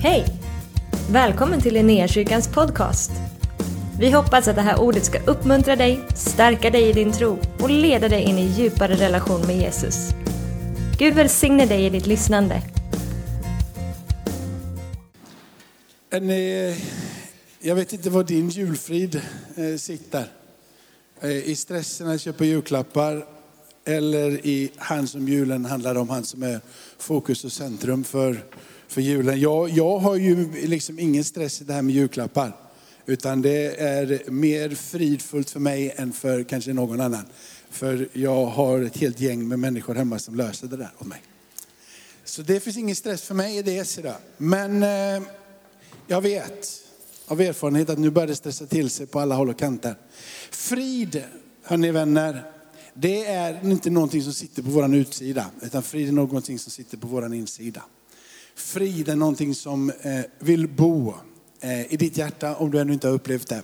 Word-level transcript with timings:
Hej! 0.00 0.24
Välkommen 1.10 1.60
till 1.60 1.74
Linnéakyrkans 1.74 2.48
podcast. 2.48 3.10
Vi 4.00 4.10
hoppas 4.10 4.48
att 4.48 4.56
det 4.56 4.62
här 4.62 4.80
ordet 4.80 5.04
ska 5.04 5.22
uppmuntra 5.22 5.76
dig, 5.76 6.00
stärka 6.14 6.70
dig 6.70 6.88
i 6.88 6.92
din 6.92 7.12
tro 7.12 7.38
och 7.60 7.70
leda 7.70 8.08
dig 8.08 8.22
in 8.22 8.38
i 8.38 8.46
djupare 8.46 8.94
relation 8.94 9.46
med 9.46 9.56
Jesus. 9.56 10.10
Gud 10.98 11.14
välsigne 11.14 11.66
dig 11.66 11.86
i 11.86 11.90
ditt 11.90 12.06
lyssnande. 12.06 12.62
En, 16.10 16.30
jag 17.60 17.74
vet 17.74 17.92
inte 17.92 18.10
var 18.10 18.24
din 18.24 18.48
julfrid 18.48 19.20
eh, 19.56 19.76
sitter. 19.76 20.24
Eh, 21.20 21.30
I 21.30 21.56
stressen 21.56 22.08
att 22.08 22.20
köpa 22.20 22.44
julklappar 22.44 23.24
eller 23.84 24.46
i 24.46 24.70
han 24.76 25.06
som 25.06 25.28
julen 25.28 25.64
handlar 25.64 25.94
om, 25.94 26.08
han 26.08 26.24
som 26.24 26.42
är 26.42 26.60
fokus 26.98 27.44
och 27.44 27.52
centrum 27.52 28.04
för, 28.04 28.44
för 28.88 29.00
julen. 29.00 29.40
Jag, 29.40 29.70
jag 29.70 29.98
har 29.98 30.16
ju 30.16 30.52
liksom 30.66 30.98
ingen 30.98 31.24
stress 31.24 31.60
i 31.60 31.64
det 31.64 31.72
här 31.72 31.82
med 31.82 31.94
julklappar. 31.94 32.56
Utan 33.06 33.42
det 33.42 33.80
är 33.80 34.30
mer 34.30 34.70
fridfullt 34.70 35.50
för 35.50 35.60
mig 35.60 35.94
än 35.96 36.12
för 36.12 36.44
kanske 36.44 36.72
någon 36.72 37.00
annan. 37.00 37.24
För 37.70 38.08
jag 38.12 38.46
har 38.46 38.80
ett 38.80 38.96
helt 38.96 39.20
gäng 39.20 39.48
med 39.48 39.58
människor 39.58 39.94
hemma 39.94 40.18
som 40.18 40.34
löser 40.34 40.66
det 40.66 40.76
där 40.76 40.90
åt 40.98 41.06
mig. 41.06 41.22
Så 42.24 42.42
det 42.42 42.60
finns 42.60 42.76
ingen 42.76 42.96
stress 42.96 43.22
för 43.22 43.34
mig 43.34 43.58
i 43.58 43.62
det. 43.62 43.84
Så 43.84 44.12
Men 44.36 44.82
eh, 44.82 45.22
jag 46.06 46.20
vet 46.20 46.68
av 47.26 47.40
erfarenhet 47.40 47.90
att 47.90 47.98
nu 47.98 48.10
börjar 48.10 48.26
det 48.26 48.36
stressa 48.36 48.66
till 48.66 48.90
sig 48.90 49.06
på 49.06 49.20
alla 49.20 49.34
håll 49.34 49.48
och 49.48 49.58
kanter. 49.58 49.94
Frid, 50.50 51.22
hörni 51.62 51.90
vänner, 51.90 52.52
det 52.94 53.26
är 53.26 53.70
inte 53.70 53.90
någonting 53.90 54.22
som 54.22 54.32
sitter 54.32 54.62
på 54.62 54.70
våran 54.70 54.94
utsida, 54.94 55.46
utan 55.62 55.82
frid 55.82 56.08
är 56.08 56.12
någonting 56.12 56.58
som 56.58 56.72
sitter 56.72 56.96
på 56.96 57.06
våran 57.06 57.34
insida. 57.34 57.82
Frid 58.58 59.08
är 59.08 59.16
någonting 59.16 59.54
som 59.54 59.90
eh, 59.90 60.20
vill 60.38 60.68
bo 60.68 61.14
eh, 61.60 61.92
i 61.92 61.96
ditt 61.96 62.16
hjärta 62.16 62.56
om 62.56 62.70
du 62.70 62.80
ännu 62.80 62.92
inte 62.92 63.06
har 63.08 63.14
upplevt 63.14 63.48
det. 63.48 63.62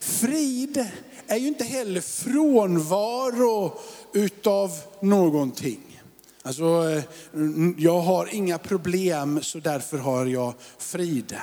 Frid 0.00 0.86
är 1.26 1.36
ju 1.36 1.46
inte 1.46 1.64
heller 1.64 2.00
frånvaro 2.00 3.78
utav 4.12 4.70
någonting. 5.00 6.02
Alltså, 6.42 6.64
eh, 6.90 7.02
jag 7.78 8.00
har 8.00 8.34
inga 8.34 8.58
problem 8.58 9.42
så 9.42 9.58
därför 9.58 9.98
har 9.98 10.26
jag 10.26 10.54
frid. 10.78 11.36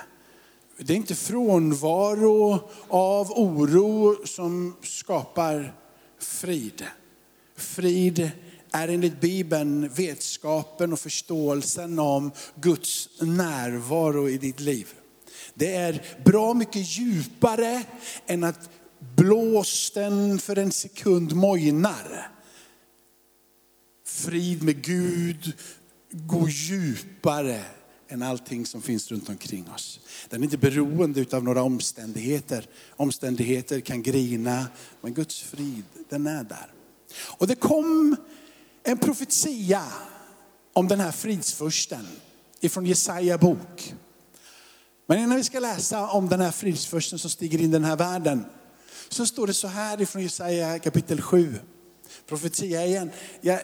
Det 0.78 0.94
är 0.94 0.98
inte 0.98 1.16
frånvaro 1.16 2.70
av 2.88 3.32
oro 3.32 4.26
som 4.26 4.76
skapar 4.82 5.74
frid. 6.20 6.86
Frid 7.56 8.32
är 8.74 8.88
enligt 8.88 9.22
Bibeln 9.22 9.90
vetskapen 9.90 10.94
och 10.94 11.00
förståelsen 11.00 12.00
om 12.00 12.32
Guds 12.56 13.10
närvaro 13.22 14.30
i 14.30 14.38
ditt 14.38 14.60
liv. 14.60 14.88
Det 15.54 15.76
är 15.76 16.06
bra 16.26 16.54
mycket 16.54 16.98
djupare 16.98 17.84
än 18.26 18.44
att 18.44 18.70
blåsten 19.00 20.40
för 20.40 20.58
en 20.58 20.72
sekund 20.72 21.34
mojnar. 21.34 22.32
Frid 24.06 24.64
med 24.64 24.82
Gud 24.82 25.54
går 26.12 26.50
djupare 26.50 27.62
än 28.08 28.22
allting 28.22 28.66
som 28.66 28.82
finns 28.82 29.12
runt 29.12 29.30
omkring 29.30 29.70
oss. 29.76 30.00
Den 30.30 30.42
är 30.42 30.44
inte 30.44 30.58
beroende 30.58 31.26
av 31.32 31.44
några 31.44 31.64
omständigheter. 31.64 32.68
Omständigheter 32.90 33.80
kan 33.80 34.04
grina, 34.04 34.68
men 35.02 35.14
Guds 35.14 35.42
frid, 35.42 35.84
den 36.10 36.28
är 36.28 36.44
där. 36.44 36.74
Och 37.16 37.48
det 37.48 37.56
kom 37.56 38.16
en 38.84 38.98
profetia 38.98 39.84
om 40.74 40.88
den 40.88 41.00
här 41.00 41.12
fridsfursten 41.12 42.08
ifrån 42.60 42.86
Jesaja 42.86 43.38
bok. 43.38 43.94
Men 45.06 45.20
innan 45.20 45.38
vi 45.38 45.44
ska 45.44 45.60
läsa 45.60 46.08
om 46.08 46.30
den 46.30 46.42
här 46.42 46.52
fridsfursten 46.52 47.20
som 47.20 47.30
stiger 47.30 47.60
in 47.60 47.70
i 47.70 47.74
den 47.74 47.84
här 47.84 47.96
världen, 47.96 48.46
så 49.10 49.26
står 49.26 49.48
det 49.48 49.54
så 49.54 49.68
här 49.68 50.02
ifrån 50.02 50.22
Jesaja 50.22 50.80
kapitel 50.80 51.22
7. 51.22 51.56
Profetia 52.28 52.86
igen. 52.86 53.12
Ja, 53.42 53.60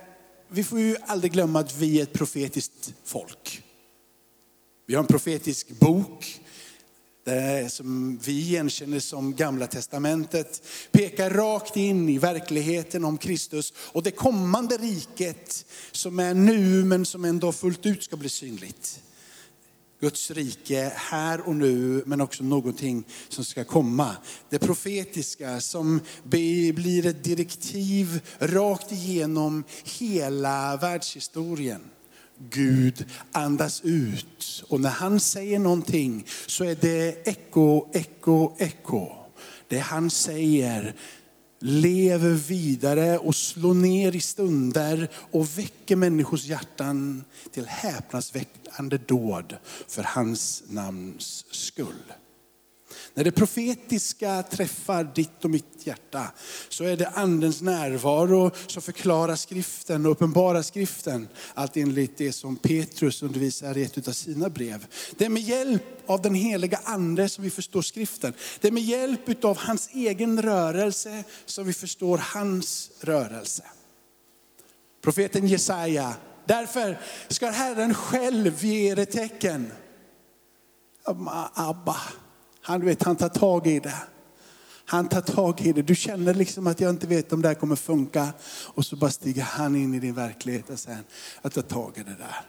vi 0.48 0.64
får 0.64 0.80
ju 0.80 0.98
aldrig 1.06 1.32
glömma 1.32 1.60
att 1.60 1.76
vi 1.76 2.00
är 2.00 2.04
ett 2.04 2.14
profetiskt 2.14 2.94
folk. 3.04 3.64
Vi 4.86 4.96
har 4.96 5.04
en 5.04 5.08
profetisk 5.08 5.70
bok 5.70 6.42
Eh, 7.30 7.68
som 7.68 8.18
vi 8.18 8.32
igenkänner 8.32 9.00
som 9.00 9.36
gamla 9.36 9.68
testamentet, 9.68 10.64
pekar 10.92 11.30
rakt 11.30 11.78
in 11.78 12.10
i 12.10 12.18
verkligheten 12.18 13.06
om 13.06 13.18
Kristus 13.18 13.74
och 13.78 14.04
det 14.04 14.12
kommande 14.12 14.78
riket 14.78 15.66
som 15.92 16.20
är 16.20 16.34
nu 16.34 16.84
men 16.84 17.06
som 17.06 17.26
ändå 17.26 17.52
fullt 17.52 17.86
ut 17.86 18.04
ska 18.04 18.18
bli 18.18 18.30
synligt. 18.30 19.02
Guds 20.02 20.32
rike 20.32 20.92
här 20.96 21.48
och 21.48 21.56
nu, 21.56 22.04
men 22.06 22.22
också 22.22 22.44
någonting 22.44 23.04
som 23.30 23.46
ska 23.46 23.64
komma. 23.64 24.16
Det 24.50 24.60
profetiska 24.60 25.62
som 25.62 26.00
blir 26.24 27.06
ett 27.06 27.24
direktiv 27.24 28.22
rakt 28.40 28.92
igenom 28.92 29.64
hela 29.84 30.78
världshistorien. 30.78 31.82
Gud 32.50 33.06
andas 33.32 33.82
ut. 33.84 34.64
Och 34.68 34.80
när 34.80 34.90
han 34.90 35.20
säger 35.20 35.60
någonting 35.60 36.26
så 36.48 36.64
är 36.64 36.76
det 36.82 37.28
eko, 37.28 37.86
eko, 37.94 38.56
eko. 38.58 39.08
Det 39.68 39.80
han 39.80 40.10
säger 40.10 40.96
lever 41.60 42.30
vidare 42.30 43.18
och 43.18 43.36
slår 43.36 43.74
ner 43.74 44.16
i 44.16 44.22
stunder 44.22 45.10
och 45.32 45.58
väcker 45.58 45.96
människors 45.96 46.46
hjärtan 46.46 47.24
till 47.52 47.66
häpnadsväckande 47.66 48.98
dåd 48.98 49.56
för 49.88 50.04
hans 50.04 50.64
namns 50.68 51.46
skull. 51.52 52.14
När 53.14 53.24
det 53.24 53.32
profetiska 53.32 54.44
träffar 54.44 55.04
ditt 55.16 55.46
och 55.46 55.50
mitt 55.50 55.88
hjärta 55.88 56.32
så 56.70 56.84
är 56.84 56.98
det 56.98 57.08
andens 57.08 57.62
närvaro 57.62 58.52
som 58.68 58.82
förklarar 58.82 59.36
skriften 59.36 60.06
och 60.06 60.12
uppenbarar 60.12 60.62
skriften. 60.62 61.28
Allt 61.54 61.78
enligt 61.78 62.18
det 62.18 62.32
som 62.32 62.56
Petrus 62.56 63.24
undervisar 63.24 63.78
i 63.78 63.84
ett 63.84 64.08
av 64.08 64.12
sina 64.12 64.50
brev. 64.50 64.86
Det 65.18 65.26
är 65.26 65.30
med 65.30 65.42
hjälp 65.42 65.84
av 66.06 66.22
den 66.22 66.36
heliga 66.36 66.80
ande 66.84 67.30
som 67.30 67.44
vi 67.44 67.50
förstår 67.50 67.82
skriften. 67.82 68.34
Det 68.60 68.68
är 68.68 68.72
med 68.72 68.84
hjälp 68.84 69.46
av 69.46 69.58
hans 69.58 69.90
egen 69.94 70.42
rörelse 70.42 71.24
som 71.46 71.66
vi 71.66 71.74
förstår 71.74 72.18
hans 72.18 72.92
rörelse. 73.02 73.64
Profeten 75.02 75.48
Jesaja, 75.48 76.14
därför 76.46 77.00
ska 77.28 77.50
Herren 77.50 77.94
själv 77.94 78.66
ge 78.66 78.92
er 78.92 79.00
ett 79.00 79.12
tecken. 79.12 79.72
Abba. 81.54 81.98
Han, 82.62 82.86
vet, 82.86 83.04
han 83.04 83.16
tar 83.16 83.30
tag 83.30 83.68
i 83.68 83.80
det. 83.80 84.02
Han 84.86 85.10
tar 85.10 85.22
tag 85.22 85.62
i 85.62 85.72
det. 85.72 85.82
Du 85.82 85.96
känner 85.96 86.34
liksom 86.34 86.68
att 86.68 86.80
jag 86.80 86.90
inte 86.90 87.08
vet 87.08 87.34
om 87.34 87.42
det 87.42 87.48
här 87.48 87.56
kommer 87.56 87.76
funka. 87.76 88.28
Och 88.66 88.86
så 88.86 88.96
bara 88.96 89.12
stiger 89.12 89.44
han 89.44 89.76
in 89.76 89.94
i 89.94 90.00
din 90.00 90.14
verklighet 90.14 90.70
och 90.70 90.80
säger, 90.80 91.00
jag 91.42 91.54
tar 91.54 91.62
tag 91.62 91.98
i 91.98 92.04
det 92.04 92.16
där. 92.16 92.42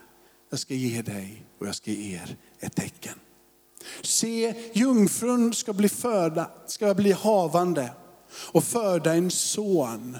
Jag 0.51 0.59
ska 0.59 0.75
ge 0.75 1.03
dig 1.03 1.47
och 1.61 1.67
jag 1.67 1.75
ska 1.75 1.91
ge 1.91 2.15
er 2.15 2.37
ett 2.61 2.77
tecken. 2.77 3.15
Se, 4.03 4.55
jungfrun 4.73 5.55
ska 5.55 5.73
bli 5.73 5.89
föda, 5.89 6.51
ska 6.67 6.95
bli 6.95 7.13
havande 7.13 7.91
och 8.53 8.65
föda 8.65 9.15
en 9.15 9.31
son. 9.31 10.19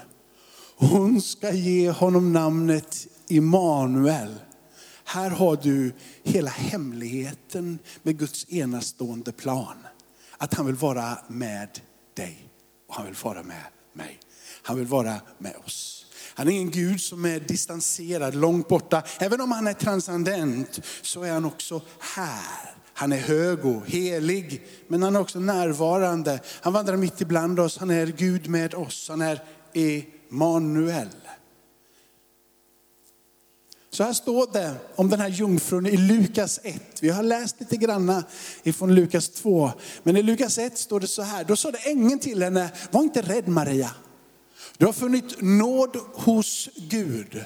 Hon 0.75 1.21
ska 1.21 1.51
ge 1.51 1.91
honom 1.91 2.33
namnet 2.33 3.07
Immanuel. 3.27 4.35
Här 5.11 5.29
har 5.29 5.55
du 5.55 5.93
hela 6.23 6.49
hemligheten 6.49 7.79
med 8.03 8.19
Guds 8.19 8.45
enastående 8.49 9.31
plan. 9.31 9.77
Att 10.37 10.53
han 10.53 10.65
vill 10.65 10.75
vara 10.75 11.17
med 11.27 11.69
dig 12.13 12.49
och 12.87 12.95
han 12.95 13.05
vill 13.05 13.15
vara 13.23 13.43
med 13.43 13.63
mig. 13.93 14.19
Han 14.63 14.77
vill 14.77 14.87
vara 14.87 15.21
med 15.37 15.55
oss. 15.65 16.05
Han 16.33 16.47
är 16.47 16.51
en 16.51 16.71
Gud 16.71 17.01
som 17.01 17.25
är 17.25 17.39
distanserad, 17.39 18.35
långt 18.35 18.67
borta. 18.67 19.03
Även 19.19 19.41
om 19.41 19.51
han 19.51 19.67
är 19.67 19.73
transcendent 19.73 20.79
så 21.01 21.23
är 21.23 21.31
han 21.31 21.45
också 21.45 21.81
här. 21.99 22.75
Han 22.93 23.11
är 23.11 23.19
hög 23.19 23.65
och 23.65 23.87
helig, 23.87 24.65
men 24.87 25.03
han 25.03 25.15
är 25.15 25.19
också 25.19 25.39
närvarande. 25.39 26.39
Han 26.61 26.73
vandrar 26.73 26.97
mitt 26.97 27.21
ibland 27.21 27.59
oss, 27.59 27.77
han 27.77 27.89
är 27.89 28.05
Gud 28.05 28.49
med 28.49 28.73
oss. 28.73 29.09
Han 29.09 29.21
är 29.21 29.43
Emanuel. 29.73 31.09
Så 33.93 34.03
här 34.03 34.13
står 34.13 34.49
det 34.53 34.75
om 34.95 35.09
den 35.09 35.19
här 35.19 35.29
jungfrun 35.29 35.85
i 35.85 35.97
Lukas 35.97 36.59
1. 36.63 36.81
Vi 37.01 37.09
har 37.09 37.23
läst 37.23 37.59
lite 37.59 37.77
granna 37.77 38.23
ifrån 38.63 38.95
Lukas 38.95 39.29
2. 39.29 39.71
Men 40.03 40.17
i 40.17 40.23
Lukas 40.23 40.57
1 40.57 40.77
står 40.77 40.99
det 40.99 41.07
så 41.07 41.21
här. 41.21 41.43
Då 41.43 41.55
sa 41.55 41.71
det 41.71 41.77
ängeln 41.77 42.19
till 42.19 42.43
henne, 42.43 42.71
var 42.91 43.03
inte 43.03 43.21
rädd 43.21 43.47
Maria. 43.47 43.91
Du 44.77 44.85
har 44.85 44.93
funnit 44.93 45.41
nåd 45.41 45.97
hos 46.13 46.69
Gud. 46.75 47.45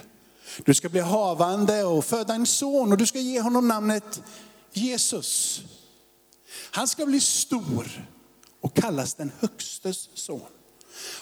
Du 0.65 0.73
ska 0.73 0.89
bli 0.89 0.99
havande 0.99 1.83
och 1.83 2.05
föda 2.05 2.33
en 2.33 2.45
son 2.45 2.91
och 2.91 2.97
du 2.97 3.05
ska 3.05 3.19
ge 3.19 3.41
honom 3.41 3.67
namnet 3.67 4.21
Jesus. 4.73 5.61
Han 6.71 6.87
ska 6.87 7.05
bli 7.05 7.19
stor 7.19 8.07
och 8.61 8.75
kallas 8.75 9.13
den 9.13 9.31
högstes 9.39 10.09
son. 10.13 10.41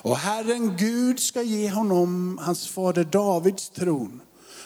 Och 0.02 0.18
Herren 0.18 0.78
Gud 0.78 1.20
ska 1.20 1.42
ge 1.42 1.70
honom 1.70 2.40
hans 2.42 2.68
fader 2.68 3.04
Davids 3.04 3.70
tron 3.70 4.22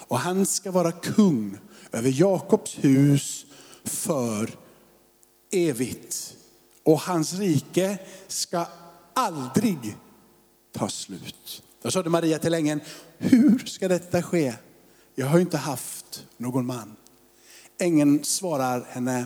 och 0.07 0.19
han 0.19 0.45
ska 0.45 0.71
vara 0.71 0.91
kung 0.91 1.57
över 1.91 2.11
Jakobs 2.19 2.77
hus 2.77 3.45
för 3.83 4.49
evigt. 5.51 6.35
Och 6.83 6.99
hans 6.99 7.33
rike 7.33 7.97
ska 8.27 8.65
aldrig 9.13 9.95
ta 10.71 10.89
slut. 10.89 11.63
Då 11.81 11.91
sade 11.91 12.09
Maria 12.09 12.39
till 12.39 12.53
ängeln, 12.53 12.81
hur 13.17 13.59
ska 13.59 13.87
detta 13.87 14.23
ske? 14.23 14.53
Jag 15.15 15.27
har 15.27 15.37
ju 15.37 15.41
inte 15.41 15.57
haft 15.57 16.25
någon 16.37 16.65
man. 16.65 16.95
Ängeln 17.79 18.23
svarar 18.23 18.87
henne, 18.89 19.25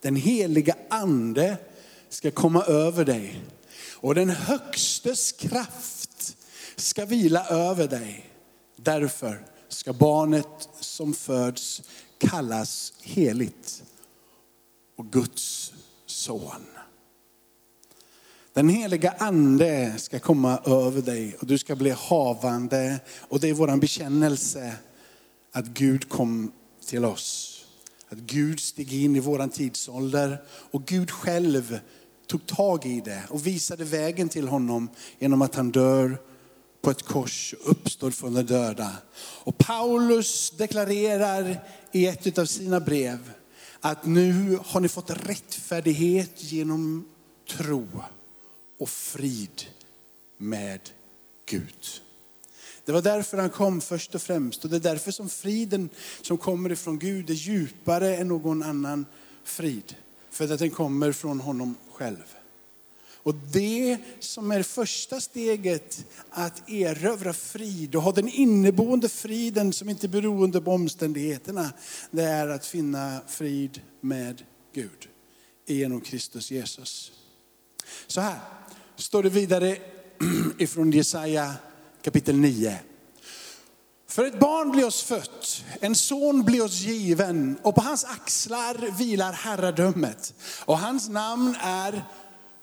den 0.00 0.16
heliga 0.16 0.74
ande 0.90 1.56
ska 2.08 2.30
komma 2.30 2.62
över 2.64 3.04
dig 3.04 3.40
och 3.94 4.14
den 4.14 4.30
högstes 4.30 5.32
kraft 5.32 6.36
ska 6.76 7.04
vila 7.04 7.46
över 7.46 7.88
dig. 7.88 8.27
Därför 8.82 9.46
ska 9.68 9.92
barnet 9.92 10.68
som 10.80 11.14
föds 11.14 11.82
kallas 12.18 12.92
heligt 13.02 13.82
och 14.96 15.12
Guds 15.12 15.72
son. 16.06 16.66
Den 18.52 18.68
heliga 18.68 19.14
ande 19.18 19.94
ska 19.98 20.18
komma 20.18 20.58
över 20.64 21.02
dig 21.02 21.36
och 21.40 21.46
du 21.46 21.58
ska 21.58 21.76
bli 21.76 21.90
havande. 21.90 23.00
Och 23.20 23.40
det 23.40 23.48
är 23.48 23.54
vår 23.54 23.76
bekännelse 23.76 24.76
att 25.52 25.66
Gud 25.66 26.08
kom 26.08 26.52
till 26.86 27.04
oss. 27.04 27.64
Att 28.08 28.18
Gud 28.18 28.60
steg 28.60 28.92
in 28.92 29.16
i 29.16 29.20
vår 29.20 29.48
tidsålder 29.48 30.42
och 30.48 30.84
Gud 30.84 31.10
själv 31.10 31.80
tog 32.26 32.46
tag 32.46 32.86
i 32.86 33.00
det 33.00 33.22
och 33.28 33.46
visade 33.46 33.84
vägen 33.84 34.28
till 34.28 34.48
honom 34.48 34.88
genom 35.18 35.42
att 35.42 35.54
han 35.54 35.70
dör 35.70 36.18
på 36.80 36.90
ett 36.90 37.02
kors 37.02 37.54
och 37.64 37.70
uppstår 37.70 38.10
från 38.10 38.34
de 38.34 38.42
döda. 38.42 38.92
Och 39.18 39.58
Paulus 39.58 40.50
deklarerar 40.50 41.64
i 41.92 42.06
ett 42.06 42.38
av 42.38 42.46
sina 42.46 42.80
brev 42.80 43.30
att 43.80 44.06
nu 44.06 44.58
har 44.64 44.80
ni 44.80 44.88
fått 44.88 45.10
rättfärdighet 45.10 46.32
genom 46.52 47.08
tro 47.48 47.88
och 48.78 48.88
frid 48.88 49.66
med 50.38 50.80
Gud. 51.46 52.02
Det 52.84 52.92
var 52.92 53.02
därför 53.02 53.38
han 53.38 53.50
kom 53.50 53.80
först 53.80 54.14
och 54.14 54.22
främst. 54.22 54.64
Och 54.64 54.70
det 54.70 54.76
är 54.76 54.80
därför 54.80 55.10
som 55.10 55.28
friden 55.28 55.88
som 56.22 56.38
kommer 56.38 56.72
ifrån 56.72 56.98
Gud 56.98 57.30
är 57.30 57.34
djupare 57.34 58.16
än 58.16 58.28
någon 58.28 58.62
annan 58.62 59.06
frid. 59.44 59.94
För 60.30 60.52
att 60.52 60.58
den 60.58 60.70
kommer 60.70 61.12
från 61.12 61.40
honom 61.40 61.74
själv. 61.92 62.37
Och 63.28 63.34
det 63.34 63.98
som 64.20 64.50
är 64.50 64.62
första 64.62 65.20
steget 65.20 66.06
att 66.30 66.68
erövra 66.68 67.32
frid 67.32 67.96
och 67.96 68.02
ha 68.02 68.12
den 68.12 68.28
inneboende 68.28 69.08
friden 69.08 69.72
som 69.72 69.88
inte 69.88 70.06
är 70.06 70.08
beroende 70.08 70.60
på 70.60 70.72
omständigheterna. 70.72 71.72
Det 72.10 72.22
är 72.22 72.48
att 72.48 72.66
finna 72.66 73.20
frid 73.26 73.80
med 74.00 74.42
Gud 74.74 75.08
genom 75.66 76.00
Kristus 76.00 76.50
Jesus. 76.50 77.12
Så 78.06 78.20
här 78.20 78.38
står 78.96 79.22
det 79.22 79.28
vidare 79.28 79.76
ifrån 80.58 80.90
Jesaja 80.90 81.54
kapitel 82.02 82.36
9. 82.36 82.78
För 84.08 84.24
ett 84.24 84.40
barn 84.40 84.70
blir 84.70 84.86
oss 84.86 85.02
fött, 85.02 85.64
en 85.80 85.94
son 85.94 86.44
blir 86.44 86.64
oss 86.64 86.80
given 86.80 87.58
och 87.62 87.74
på 87.74 87.80
hans 87.80 88.04
axlar 88.04 88.98
vilar 88.98 89.32
herradömet. 89.32 90.34
Och 90.64 90.78
hans 90.78 91.08
namn 91.08 91.56
är 91.60 92.04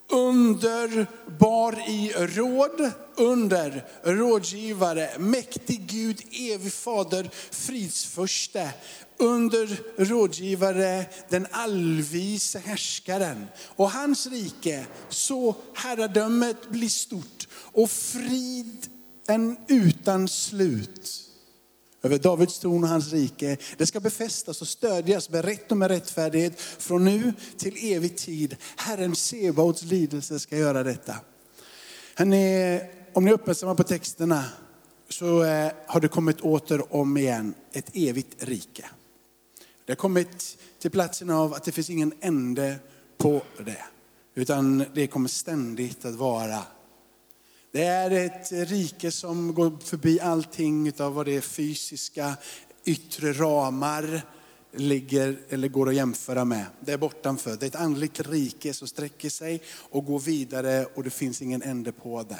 underbar 0.09 1.89
i 1.89 2.13
råd, 2.15 2.91
under, 3.15 3.85
rådgivare, 4.03 5.09
mäktig 5.19 5.87
Gud, 5.87 6.21
evig 6.31 6.73
fader, 6.73 7.29
fridsförste, 7.51 8.69
under 9.17 9.79
rådgivare, 9.97 11.05
den 11.29 11.47
allvise 11.51 12.59
härskaren. 12.59 13.45
Och 13.75 13.91
hans 13.91 14.27
rike, 14.27 14.85
så 15.09 15.55
herradömet 15.73 16.69
blir 16.69 16.89
stort 16.89 17.47
och 17.53 17.89
friden 17.89 19.57
utan 19.67 20.27
slut 20.27 21.24
över 22.05 22.17
Davids 22.17 22.59
tron 22.59 22.83
och 22.83 22.89
hans 22.89 23.13
rike. 23.13 23.57
Det 23.77 23.85
ska 23.85 23.99
befästas 23.99 24.61
och 24.61 24.67
stödjas 24.67 25.29
med 25.29 25.45
rätt 25.45 25.71
och 25.71 25.77
med 25.77 25.91
rättfärdighet 25.91 26.59
från 26.59 27.05
nu 27.05 27.33
till 27.57 27.93
evig 27.93 28.17
tid. 28.17 28.55
Herren 28.75 29.15
Sebaots 29.15 29.83
lidelse 29.83 30.39
ska 30.39 30.57
göra 30.57 30.83
detta. 30.83 31.15
Hörrni, 32.15 32.81
om 33.13 33.25
ni 33.25 33.31
är 33.31 33.35
uppmärksamma 33.35 33.75
på 33.75 33.83
texterna 33.83 34.43
så 35.09 35.43
eh, 35.43 35.71
har 35.87 35.99
det 35.99 36.07
kommit 36.07 36.41
åter 36.41 36.95
om 36.95 37.17
igen 37.17 37.53
ett 37.71 37.89
evigt 37.93 38.43
rike. 38.43 38.85
Det 39.85 39.91
har 39.91 39.95
kommit 39.95 40.57
till 40.79 40.91
platsen 40.91 41.29
av 41.29 41.53
att 41.53 41.63
det 41.63 41.71
finns 41.71 41.89
ingen 41.89 42.13
ände 42.21 42.75
på 43.17 43.41
det. 43.65 43.85
Utan 44.35 44.85
det 44.93 45.07
kommer 45.07 45.29
ständigt 45.29 46.05
att 46.05 46.15
vara 46.15 46.63
det 47.75 47.83
är 47.83 48.11
ett 48.11 48.51
rike 48.51 49.11
som 49.11 49.53
går 49.53 49.77
förbi 49.83 50.19
allting 50.19 50.93
av 50.99 51.13
vad 51.13 51.25
det 51.25 51.35
är 51.35 51.41
fysiska, 51.41 52.37
yttre 52.85 53.33
ramar 53.33 54.21
ligger 54.71 55.39
eller 55.49 55.67
går 55.67 55.89
att 55.89 55.95
jämföra 55.95 56.45
med. 56.45 56.65
Det 56.79 56.93
är 56.93 56.97
bortanför. 56.97 57.57
Det 57.57 57.65
är 57.65 57.67
ett 57.67 57.75
andligt 57.75 58.19
rike 58.19 58.73
som 58.73 58.87
sträcker 58.87 59.29
sig 59.29 59.61
och 59.77 60.05
går 60.05 60.19
vidare 60.19 60.85
och 60.85 61.03
det 61.03 61.09
finns 61.09 61.41
ingen 61.41 61.61
ände 61.61 61.91
på 61.91 62.23
det. 62.23 62.39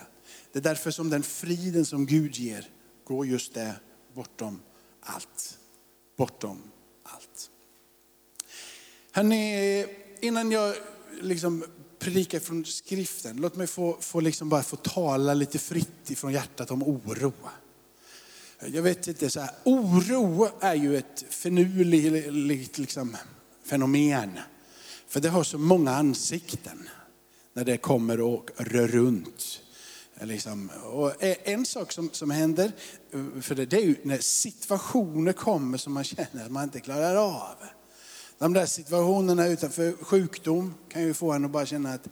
Det 0.52 0.60
är 0.60 0.64
därför 0.64 0.92
som 0.92 1.10
den 1.10 1.24
friden 1.24 1.86
som 1.86 2.06
Gud 2.06 2.36
ger 2.36 2.70
går 3.04 3.26
just 3.26 3.54
det 3.54 3.76
bortom 4.14 4.62
allt. 5.02 5.58
Bortom 6.18 6.62
allt. 7.04 7.50
Hörrni, 9.12 9.86
innan 10.22 10.52
jag 10.52 10.76
liksom 11.22 11.64
predika 12.06 12.40
från 12.40 12.66
skriften. 12.66 13.38
Låt 13.38 13.56
mig 13.56 13.68
få, 13.68 13.98
få 14.00 14.20
liksom 14.20 14.50
bara 14.50 14.64
få 14.64 14.76
tala 14.76 15.34
lite 15.34 15.60
fritt 15.60 16.12
ifrån 16.12 16.34
hjärtat 16.34 16.72
om 16.72 16.84
oro. 16.84 17.34
Jag 18.66 18.82
vet 18.82 19.08
inte, 19.08 19.30
så 19.30 19.40
här, 19.40 19.50
oro 19.64 20.50
är 20.60 20.76
ju 20.76 20.98
ett 20.98 21.26
finurligt 21.30 22.78
liksom, 22.78 23.18
fenomen. 23.66 24.40
För 25.08 25.20
det 25.20 25.30
har 25.30 25.44
så 25.44 25.58
många 25.58 25.92
ansikten 25.92 26.90
när 27.54 27.64
det 27.64 27.78
kommer 27.78 28.22
och 28.22 28.50
rör 28.58 28.88
runt. 28.88 29.62
Liksom. 30.22 30.70
Och 30.84 31.24
en 31.24 31.66
sak 31.66 31.92
som, 31.92 32.10
som 32.12 32.32
händer, 32.32 32.72
för 33.42 33.56
det, 33.56 33.66
det 33.66 33.78
är 33.78 33.86
ju 33.86 33.96
när 34.04 34.20
situationer 34.20 35.34
kommer 35.34 35.78
som 35.78 35.94
man 35.94 36.04
känner 36.04 36.46
att 36.46 36.52
man 36.52 36.64
inte 36.64 36.80
klarar 36.80 37.16
av. 37.16 37.56
De 38.38 38.54
där 38.54 38.66
situationerna 38.66 39.48
utanför 39.48 39.92
sjukdom 40.04 40.74
kan 40.90 41.02
ju 41.02 41.14
få 41.14 41.32
en 41.32 41.46
att 41.46 41.52
bara 41.52 41.66
känna 41.66 41.94
att 41.94 42.08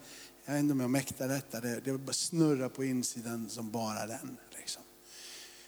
jag 0.46 0.54
vet 0.54 0.60
inte 0.60 0.72
om 0.72 0.80
jag 0.80 0.90
mäktar 0.90 1.28
detta. 1.28 1.60
Det, 1.60 1.80
det 1.80 1.98
bara 1.98 2.14
snurrar 2.14 2.70
på 2.70 2.84
insidan 2.84 3.50
som 3.50 3.72
bara 3.72 4.08
den. 4.08 4.38
Liksom. 4.60 4.82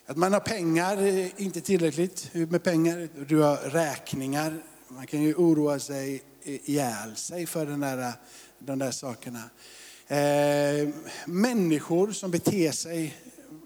Att 0.06 0.18
man 0.18 0.34
har 0.34 0.40
pengar, 0.40 0.98
eh, 0.98 1.42
inte 1.42 1.62
tillräckligt 1.62 2.34
med 2.34 2.64
pengar. 2.64 3.10
Du 3.28 3.38
har 3.38 3.58
räkningar. 3.58 4.64
Man 4.88 5.08
kan 5.08 5.22
ju 5.22 5.34
oroa 5.34 5.80
sig 5.80 6.24
ihjäl 6.44 7.16
sig 7.16 7.46
för 7.46 7.66
den 7.66 7.80
där, 7.80 8.14
de 8.60 8.80
där 8.80 8.92
sakerna. 8.92 9.50
Eh, 10.08 10.90
människor 11.26 12.12
som 12.12 12.32
beter 12.32 12.72
sig 12.72 13.18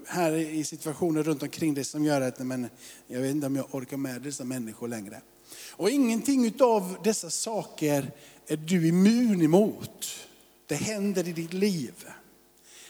här 0.07 0.31
i 0.33 0.63
situationer 0.63 1.23
runt 1.23 1.43
omkring 1.43 1.73
dig 1.73 1.83
som 1.83 2.05
gör 2.05 2.21
att 2.21 2.39
men, 2.39 2.69
jag 3.07 3.21
vet 3.21 3.31
inte 3.31 3.47
om 3.47 3.55
jag 3.55 3.75
orkar 3.75 3.97
med 3.97 4.21
dessa 4.21 4.43
människor 4.43 4.87
längre. 4.87 5.21
Och 5.79 5.89
ingenting 5.89 6.53
av 6.59 6.97
dessa 7.03 7.29
saker 7.29 8.11
är 8.47 8.57
du 8.57 8.87
immun 8.87 9.41
emot. 9.41 10.07
Det 10.67 10.75
händer 10.75 11.27
i 11.27 11.33
ditt 11.33 11.53
liv. 11.53 11.93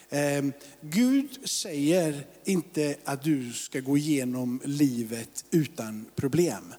Ehm, 0.09 0.53
Gud 0.81 1.49
säger 1.49 2.27
inte 2.45 2.95
att 3.03 3.23
du 3.23 3.53
ska 3.53 3.79
gå 3.79 3.97
igenom 3.97 4.61
livet 4.65 5.45
utan 5.51 6.05
problem. 6.15 6.73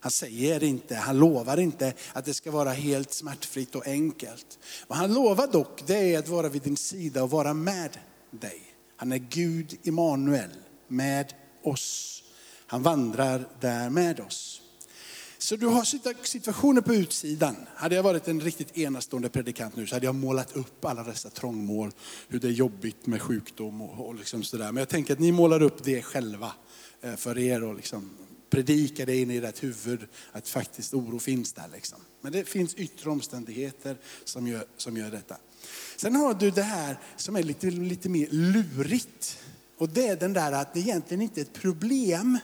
Han 0.00 0.10
säger 0.10 0.64
inte, 0.64 0.94
han 0.94 1.18
lovar 1.18 1.60
inte 1.60 1.94
att 2.12 2.24
det 2.24 2.34
ska 2.34 2.50
vara 2.50 2.72
helt 2.72 3.12
smärtfritt 3.12 3.74
och 3.74 3.86
enkelt. 3.86 4.58
Vad 4.86 4.98
han 4.98 5.14
lovar 5.14 5.46
dock, 5.46 5.86
det 5.86 6.14
är 6.14 6.18
att 6.18 6.28
vara 6.28 6.48
vid 6.48 6.62
din 6.62 6.76
sida 6.76 7.22
och 7.22 7.30
vara 7.30 7.54
med 7.54 7.98
dig. 8.30 8.62
Han 8.96 9.12
är 9.12 9.18
Gud 9.18 9.78
Immanuel, 9.82 10.50
med 10.88 11.32
oss. 11.62 12.22
Han 12.66 12.82
vandrar 12.82 13.48
där 13.60 13.90
med 13.90 14.20
oss. 14.20 14.62
Så 15.38 15.56
du 15.56 15.66
har 15.66 15.84
situationer 16.24 16.80
på 16.80 16.94
utsidan. 16.94 17.56
Hade 17.74 17.94
jag 17.94 18.02
varit 18.02 18.28
en 18.28 18.40
riktigt 18.40 18.78
enastående 18.78 19.28
predikant 19.28 19.76
nu 19.76 19.86
så 19.86 19.94
hade 19.94 20.06
jag 20.06 20.14
målat 20.14 20.56
upp 20.56 20.84
alla 20.84 21.02
dessa 21.02 21.30
trångmål, 21.30 21.90
hur 22.28 22.40
det 22.40 22.48
är 22.48 22.52
jobbigt 22.52 23.06
med 23.06 23.22
sjukdom 23.22 23.80
och, 23.80 24.06
och 24.06 24.14
liksom 24.14 24.42
sådär. 24.42 24.72
Men 24.72 24.76
jag 24.76 24.88
tänker 24.88 25.12
att 25.12 25.20
ni 25.20 25.32
målar 25.32 25.62
upp 25.62 25.84
det 25.84 26.02
själva 26.02 26.52
eh, 27.00 27.16
för 27.16 27.38
er 27.38 27.64
och 27.64 27.74
liksom 27.74 28.10
predikar 28.50 29.06
det 29.06 29.16
in 29.16 29.30
i 29.30 29.36
ert 29.36 29.62
huvud 29.62 30.06
att 30.32 30.48
faktiskt 30.48 30.94
oro 30.94 31.18
finns 31.18 31.52
där. 31.52 31.68
Liksom. 31.72 31.98
Men 32.20 32.32
det 32.32 32.44
finns 32.44 32.74
yttre 32.74 33.10
omständigheter 33.10 33.96
som 34.24 34.46
gör, 34.46 34.64
som 34.76 34.96
gör 34.96 35.10
detta. 35.10 35.36
Sen 35.96 36.16
har 36.16 36.34
du 36.34 36.50
det 36.50 36.62
här 36.62 36.98
som 37.16 37.36
är 37.36 37.42
lite, 37.42 37.70
lite 37.70 38.08
mer 38.08 38.26
lurigt. 38.30 39.38
Och 39.78 39.88
det 39.88 40.08
är 40.08 40.16
den 40.16 40.32
där 40.32 40.52
att 40.52 40.74
det 40.74 40.80
egentligen 40.80 41.22
inte 41.22 41.40
är 41.40 41.42
ett 41.42 41.52
problem, 41.52 42.38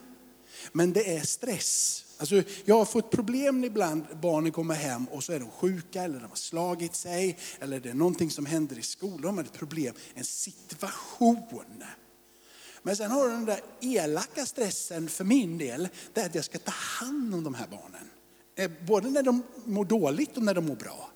men 0.72 0.92
det 0.92 1.16
är 1.16 1.20
stress. 1.20 2.04
Alltså, 2.22 2.42
jag 2.64 2.78
har 2.78 2.84
fått 2.84 3.10
problem 3.10 3.64
ibland, 3.64 4.04
barnen 4.20 4.52
kommer 4.52 4.74
hem 4.74 5.04
och 5.04 5.24
så 5.24 5.32
är 5.32 5.40
de 5.40 5.50
sjuka 5.50 6.02
eller 6.02 6.20
de 6.20 6.28
har 6.28 6.36
slagit 6.36 6.94
sig 6.94 7.38
eller 7.60 7.80
det 7.80 7.90
är 7.90 7.94
någonting 7.94 8.30
som 8.30 8.46
händer 8.46 8.78
i 8.78 8.82
skolan. 8.82 9.20
De 9.22 9.36
har 9.36 9.44
ett 9.44 9.52
problem, 9.52 9.94
en 10.14 10.24
situation. 10.24 11.82
Men 12.82 12.96
sen 12.96 13.10
har 13.10 13.24
du 13.24 13.30
den 13.30 13.44
där 13.44 13.60
elaka 13.80 14.46
stressen 14.46 15.08
för 15.08 15.24
min 15.24 15.58
del, 15.58 15.88
det 16.12 16.20
är 16.20 16.26
att 16.26 16.34
jag 16.34 16.44
ska 16.44 16.58
ta 16.58 16.72
hand 16.72 17.34
om 17.34 17.44
de 17.44 17.54
här 17.54 17.66
barnen. 17.70 18.10
Eh, 18.56 18.70
både 18.86 19.10
när 19.10 19.22
de 19.22 19.42
mår 19.64 19.84
dåligt 19.84 20.36
och 20.36 20.42
när 20.42 20.54
de 20.54 20.66
mår 20.66 20.76
bra. 20.76 21.10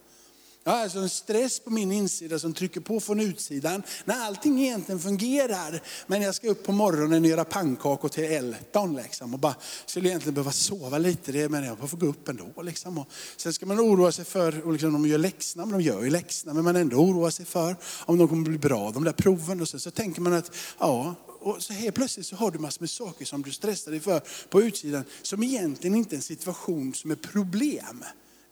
Jag 0.67 0.73
har 0.73 0.83
alltså 0.83 0.99
en 0.99 1.09
stress 1.09 1.61
på 1.61 1.71
min 1.71 1.93
insida 1.93 2.39
som 2.39 2.55
trycker 2.55 2.81
på 2.81 3.01
från 3.01 3.21
utsidan. 3.21 3.83
När 4.05 4.27
allting 4.27 4.63
egentligen 4.63 5.01
fungerar, 5.01 5.83
men 6.07 6.23
jag 6.23 6.35
ska 6.35 6.49
upp 6.49 6.63
på 6.63 6.73
morgonen 6.73 7.23
och 7.23 7.29
göra 7.29 7.45
pannkakor 7.45 8.09
till 8.09 8.25
Elton. 8.25 8.97
Liksom, 8.97 9.35
och 9.35 9.41
bara, 9.41 9.55
skulle 9.87 10.09
egentligen 10.09 10.35
behöva 10.35 10.53
sova 10.53 10.99
lite, 10.99 11.33
det, 11.33 11.49
men 11.49 11.65
jag 11.65 11.91
får 11.91 11.97
gå 11.97 12.07
upp 12.07 12.29
ändå. 12.29 12.63
Liksom. 12.63 12.99
Och 12.99 13.09
sen 13.37 13.53
ska 13.53 13.67
man 13.67 13.81
oroa 13.81 14.13
sig 14.13 14.25
för, 14.25 14.67
och 14.67 14.73
liksom, 14.73 14.93
de 14.93 15.07
gör 15.07 15.19
läxorna, 15.19 15.67
men 15.67 15.79
de 15.79 15.85
gör 15.85 16.03
ju 16.03 16.11
läxorna, 16.11 16.55
men 16.55 16.65
man 16.65 16.77
ändå 16.77 16.97
oroar 16.97 17.31
sig 17.31 17.47
för 17.47 17.77
om 17.99 18.19
de 18.19 18.29
kommer 18.29 18.49
bli 18.49 18.59
bra, 18.59 18.91
de 18.91 19.05
där 19.05 19.13
proven. 19.13 19.61
Och 19.61 19.69
så, 19.69 19.79
så 19.79 19.91
tänker 19.91 20.21
man 20.21 20.33
att, 20.33 20.51
ja, 20.79 21.15
och 21.41 21.63
så 21.63 21.73
helt 21.73 21.95
plötsligt 21.95 22.27
så 22.27 22.37
har 22.37 22.51
du 22.51 22.59
massor 22.59 22.83
med 22.83 22.91
saker 22.91 23.25
som 23.25 23.43
du 23.43 23.53
stressar 23.53 23.91
dig 23.91 24.01
för 24.01 24.23
på 24.49 24.63
utsidan, 24.63 25.05
som 25.23 25.43
egentligen 25.43 25.97
inte 25.97 26.15
är 26.15 26.17
en 26.17 26.23
situation 26.23 26.95
som 26.95 27.11
är 27.11 27.15
problem. 27.15 28.05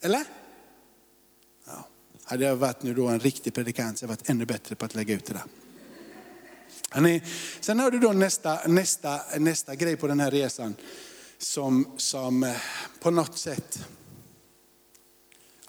Eller? 0.02 0.43
Hade 2.24 2.44
jag 2.44 2.56
varit 2.56 2.82
nu 2.82 2.94
då 2.94 3.08
en 3.08 3.20
riktig 3.20 3.54
predikant 3.54 3.98
så 3.98 4.06
hade 4.06 4.12
jag 4.12 4.16
varit 4.16 4.30
ännu 4.30 4.46
bättre 4.46 4.74
på 4.74 4.84
att 4.84 4.94
lägga 4.94 5.14
ut 5.14 5.24
det 5.24 5.32
där. 5.32 7.20
sen 7.60 7.80
har 7.80 7.90
du 7.90 7.98
då 7.98 8.12
nästa, 8.12 8.58
nästa, 8.66 9.20
nästa 9.38 9.74
grej 9.74 9.96
på 9.96 10.06
den 10.06 10.20
här 10.20 10.30
resan 10.30 10.74
som, 11.38 11.92
som 11.96 12.42
eh, 12.42 12.56
på 13.00 13.10
något 13.10 13.38
sätt 13.38 13.86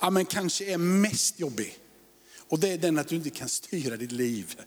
ja, 0.01 0.09
men 0.09 0.25
kanske 0.25 0.65
är 0.65 0.77
mest 0.77 1.39
jobbig. 1.39 1.77
Och 2.47 2.59
det 2.59 2.71
är 2.71 2.77
den 2.77 2.97
att 2.97 3.07
du 3.07 3.15
inte 3.15 3.29
kan 3.29 3.49
styra 3.49 3.97
ditt 3.97 4.11
liv. 4.11 4.61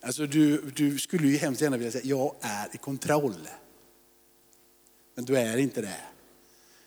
Alltså 0.00 0.26
du, 0.26 0.70
du 0.70 0.98
skulle 0.98 1.28
ju 1.28 1.36
hemskt 1.36 1.62
gärna 1.62 1.76
vilja 1.76 1.92
säga, 1.92 2.04
jag 2.04 2.34
är 2.40 2.68
i 2.74 2.78
kontroll. 2.78 3.48
Men 5.14 5.24
du 5.24 5.36
är 5.36 5.56
inte 5.56 5.80
det. 5.80 5.86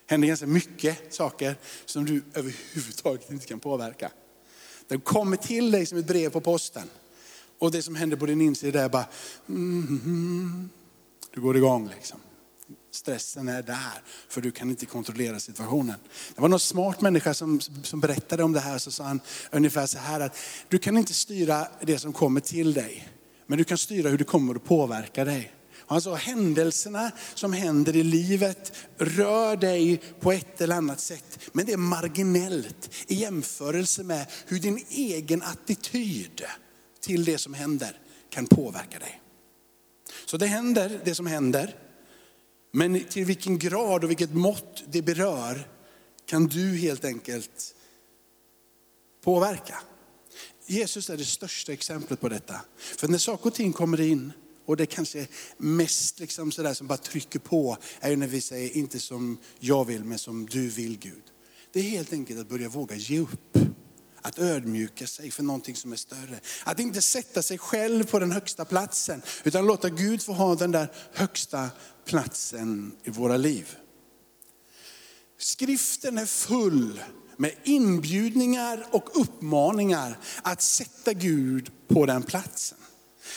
Det 0.05 0.13
händer 0.13 0.27
ganska 0.27 0.47
mycket 0.47 1.13
saker 1.13 1.55
som 1.85 2.05
du 2.05 2.23
överhuvudtaget 2.33 3.31
inte 3.31 3.45
kan 3.45 3.59
påverka. 3.59 4.11
Den 4.87 4.99
kommer 4.99 5.37
till 5.37 5.71
dig 5.71 5.85
som 5.85 5.97
ett 5.97 6.07
brev 6.07 6.29
på 6.29 6.41
posten. 6.41 6.89
Och 7.59 7.71
det 7.71 7.81
som 7.81 7.95
händer 7.95 8.17
på 8.17 8.25
din 8.25 8.41
insida 8.41 8.83
är 8.83 8.89
bara, 8.89 9.05
mm, 9.49 10.01
mm, 10.05 10.69
du 11.33 11.41
går 11.41 11.57
igång 11.57 11.89
liksom. 11.95 12.19
Stressen 12.91 13.47
är 13.47 13.61
där, 13.61 14.01
för 14.29 14.41
du 14.41 14.51
kan 14.51 14.69
inte 14.69 14.85
kontrollera 14.85 15.39
situationen. 15.39 15.95
Det 16.35 16.41
var 16.41 16.49
någon 16.49 16.59
smart 16.59 17.01
människa 17.01 17.33
som, 17.33 17.59
som 17.83 17.99
berättade 17.99 18.43
om 18.43 18.53
det 18.53 18.59
här, 18.59 18.77
så 18.77 18.91
sa 18.91 19.03
han 19.03 19.19
ungefär 19.51 19.85
så 19.85 19.97
här 19.97 20.19
att 20.19 20.37
du 20.67 20.77
kan 20.77 20.97
inte 20.97 21.13
styra 21.13 21.67
det 21.81 21.99
som 21.99 22.13
kommer 22.13 22.41
till 22.41 22.73
dig, 22.73 23.09
men 23.45 23.57
du 23.57 23.63
kan 23.63 23.77
styra 23.77 24.09
hur 24.09 24.17
det 24.17 24.23
kommer 24.23 24.55
att 24.55 24.63
påverka 24.63 25.25
dig. 25.25 25.53
Han 25.87 26.01
sa 26.01 26.15
händelserna 26.15 27.11
som 27.33 27.53
händer 27.53 27.95
i 27.95 28.03
livet 28.03 28.71
rör 28.97 29.55
dig 29.55 30.01
på 30.19 30.31
ett 30.31 30.61
eller 30.61 30.75
annat 30.75 30.99
sätt. 30.99 31.39
Men 31.51 31.65
det 31.65 31.73
är 31.73 31.77
marginellt 31.77 32.89
i 33.07 33.15
jämförelse 33.15 34.03
med 34.03 34.25
hur 34.45 34.59
din 34.59 34.85
egen 34.89 35.41
attityd 35.41 36.43
till 36.99 37.25
det 37.25 37.37
som 37.37 37.53
händer 37.53 37.99
kan 38.29 38.47
påverka 38.47 38.99
dig. 38.99 39.21
Så 40.25 40.37
det 40.37 40.47
händer 40.47 41.01
det 41.05 41.15
som 41.15 41.27
händer. 41.27 41.75
Men 42.71 43.03
till 43.03 43.25
vilken 43.25 43.59
grad 43.59 44.03
och 44.03 44.09
vilket 44.09 44.33
mått 44.33 44.83
det 44.87 45.01
berör 45.01 45.67
kan 46.25 46.47
du 46.47 46.77
helt 46.77 47.05
enkelt 47.05 47.75
påverka. 49.23 49.79
Jesus 50.65 51.09
är 51.09 51.17
det 51.17 51.25
största 51.25 51.73
exemplet 51.73 52.21
på 52.21 52.29
detta. 52.29 52.61
För 52.77 53.07
när 53.07 53.17
saker 53.17 53.47
och 53.47 53.53
ting 53.53 53.73
kommer 53.73 54.01
in 54.01 54.33
och 54.67 54.77
det 54.77 54.85
kanske 54.85 55.27
mest 55.57 56.19
liksom 56.19 56.51
sådär 56.51 56.73
som 56.73 56.87
bara 56.87 56.97
trycker 56.97 57.39
på 57.39 57.77
är 57.99 58.15
när 58.15 58.27
vi 58.27 58.41
säger 58.41 58.77
inte 58.77 58.99
som 58.99 59.37
jag 59.59 59.85
vill 59.85 60.03
men 60.03 60.19
som 60.19 60.45
du 60.45 60.69
vill 60.69 60.99
Gud. 60.99 61.23
Det 61.73 61.79
är 61.79 61.83
helt 61.83 62.13
enkelt 62.13 62.39
att 62.39 62.49
börja 62.49 62.69
våga 62.69 62.95
ge 62.95 63.19
upp. 63.19 63.57
Att 64.21 64.39
ödmjuka 64.39 65.07
sig 65.07 65.31
för 65.31 65.43
någonting 65.43 65.75
som 65.75 65.91
är 65.91 65.95
större. 65.95 66.39
Att 66.63 66.79
inte 66.79 67.01
sätta 67.01 67.41
sig 67.41 67.57
själv 67.57 68.03
på 68.03 68.19
den 68.19 68.31
högsta 68.31 68.65
platsen 68.65 69.21
utan 69.43 69.65
låta 69.65 69.89
Gud 69.89 70.23
få 70.23 70.33
ha 70.33 70.55
den 70.55 70.71
där 70.71 70.91
högsta 71.13 71.69
platsen 72.05 72.95
i 73.03 73.09
våra 73.09 73.37
liv. 73.37 73.75
Skriften 75.37 76.17
är 76.17 76.25
full 76.25 76.99
med 77.37 77.51
inbjudningar 77.63 78.87
och 78.91 79.21
uppmaningar 79.21 80.17
att 80.41 80.61
sätta 80.61 81.13
Gud 81.13 81.71
på 81.87 82.05
den 82.05 82.23
platsen. 82.23 82.77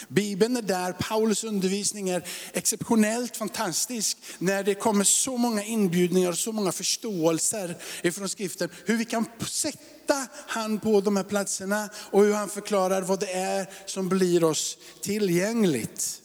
Bibeln 0.07 0.57
är 0.57 0.61
där, 0.61 0.91
Paulus 0.91 1.43
undervisning 1.43 2.09
är 2.09 2.23
exceptionellt 2.53 3.37
fantastisk 3.37 4.17
när 4.39 4.63
det 4.63 4.73
kommer 4.73 5.03
så 5.03 5.37
många 5.37 5.63
inbjudningar 5.63 6.29
och 6.29 6.37
så 6.37 6.51
många 6.51 6.71
förståelser 6.71 7.75
ifrån 8.03 8.29
skriften. 8.29 8.69
Hur 8.85 8.97
vi 8.97 9.05
kan 9.05 9.25
sätta 9.47 10.27
han 10.47 10.79
på 10.79 11.01
de 11.01 11.17
här 11.17 11.23
platserna 11.23 11.89
och 11.95 12.23
hur 12.23 12.33
han 12.33 12.49
förklarar 12.49 13.01
vad 13.01 13.19
det 13.19 13.31
är 13.31 13.69
som 13.85 14.09
blir 14.09 14.43
oss 14.43 14.77
tillgängligt. 15.01 16.21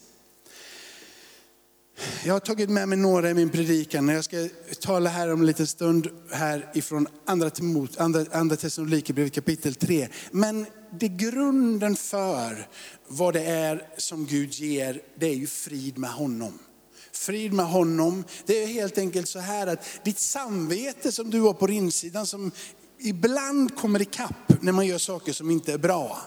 Jag 2.25 2.33
har 2.33 2.41
tagit 2.41 2.71
med 2.71 2.89
mig 2.89 2.99
några 2.99 3.31
i 3.31 3.35
min 3.35 3.51
predikan. 3.51 4.09
Jag 4.09 4.25
ska 4.25 4.49
tala 4.81 5.11
här 5.11 5.33
om 5.33 5.41
en 5.41 5.47
liten 5.47 5.67
stund 5.67 6.09
här 6.31 6.71
ifrån 6.75 7.07
andra, 7.25 7.51
andra, 7.99 8.25
andra 8.33 8.57
Thessalonikerbrevet 8.57 9.33
kapitel 9.33 9.75
3. 9.75 10.09
Men 10.31 10.67
det 10.99 11.09
grunden 11.09 11.97
för 11.97 12.69
vad 13.09 13.35
det 13.35 13.45
är 13.45 13.89
som 13.97 14.27
Gud 14.27 14.53
ger, 14.53 15.01
det 15.19 15.27
är 15.27 15.35
ju 15.35 15.47
frid 15.47 15.99
med 15.99 16.11
honom. 16.11 16.59
Frid 17.13 17.53
med 17.53 17.67
honom, 17.67 18.25
det 18.47 18.63
är 18.63 18.67
helt 18.67 18.99
enkelt 18.99 19.29
så 19.29 19.39
här 19.39 19.67
att 19.67 19.87
ditt 20.05 20.19
samvete 20.19 21.13
som 21.13 21.31
du 21.31 21.41
har 21.41 21.53
på 21.53 21.69
insidan 21.69 22.27
som 22.27 22.51
ibland 22.99 23.77
kommer 23.77 24.03
ikapp 24.03 24.63
när 24.63 24.73
man 24.73 24.87
gör 24.87 24.99
saker 24.99 25.33
som 25.33 25.51
inte 25.51 25.73
är 25.73 25.79
bra. 25.79 26.19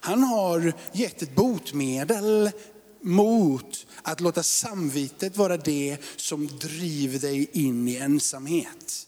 Han 0.00 0.22
har 0.22 0.72
gett 0.92 1.22
ett 1.22 1.34
botemedel 1.34 2.50
mot 3.02 3.86
att 4.02 4.20
låta 4.20 4.42
samvetet 4.42 5.36
vara 5.36 5.56
det 5.56 5.96
som 6.16 6.46
driver 6.46 7.18
dig 7.18 7.50
in 7.52 7.88
i 7.88 7.96
ensamhet. 7.96 9.06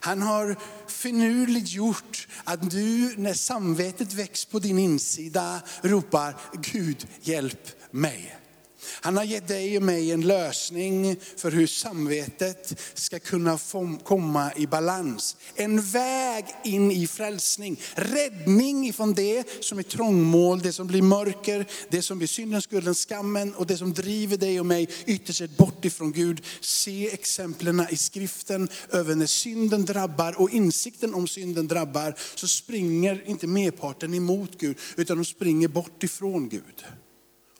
Han 0.00 0.22
har 0.22 0.56
finurligt 0.86 1.72
gjort 1.72 2.28
att 2.44 2.70
du 2.70 3.14
när 3.16 3.34
samvetet 3.34 4.12
väcks 4.12 4.44
på 4.44 4.58
din 4.58 4.78
insida 4.78 5.60
ropar 5.82 6.36
Gud 6.52 7.06
hjälp 7.22 7.90
mig. 7.90 8.36
Han 8.82 9.16
har 9.16 9.24
gett 9.24 9.48
dig 9.48 9.76
och 9.76 9.82
mig 9.82 10.12
en 10.12 10.20
lösning 10.20 11.16
för 11.36 11.50
hur 11.50 11.66
samvetet 11.66 12.80
ska 12.94 13.18
kunna 13.18 13.58
komma 14.04 14.52
i 14.56 14.66
balans. 14.66 15.36
En 15.54 15.80
väg 15.80 16.44
in 16.64 16.90
i 16.90 17.06
frälsning, 17.06 17.80
räddning 17.94 18.88
ifrån 18.88 19.14
det 19.14 19.44
som 19.60 19.78
är 19.78 19.82
trångmål, 19.82 20.60
det 20.60 20.72
som 20.72 20.86
blir 20.86 21.02
mörker, 21.02 21.66
det 21.88 22.02
som 22.02 22.18
blir 22.18 22.28
synden, 22.28 22.62
skulden, 22.62 22.94
skammen 22.94 23.54
och 23.54 23.66
det 23.66 23.76
som 23.76 23.92
driver 23.92 24.36
dig 24.36 24.60
och 24.60 24.66
mig 24.66 24.88
ytterst 25.06 25.38
sett 25.38 25.56
bort 25.56 25.84
ifrån 25.84 26.12
Gud. 26.12 26.44
Se 26.60 27.10
exemplen 27.12 27.86
i 27.90 27.96
skriften 27.96 28.68
över 28.90 29.14
när 29.14 29.26
synden 29.26 29.84
drabbar 29.84 30.40
och 30.40 30.50
insikten 30.50 31.14
om 31.14 31.28
synden 31.28 31.68
drabbar 31.68 32.14
så 32.34 32.48
springer 32.48 33.22
inte 33.26 33.46
merparten 33.46 34.14
emot 34.14 34.58
Gud 34.58 34.78
utan 34.96 35.16
de 35.16 35.24
springer 35.24 35.68
bort 35.68 36.02
ifrån 36.02 36.48
Gud. 36.48 36.84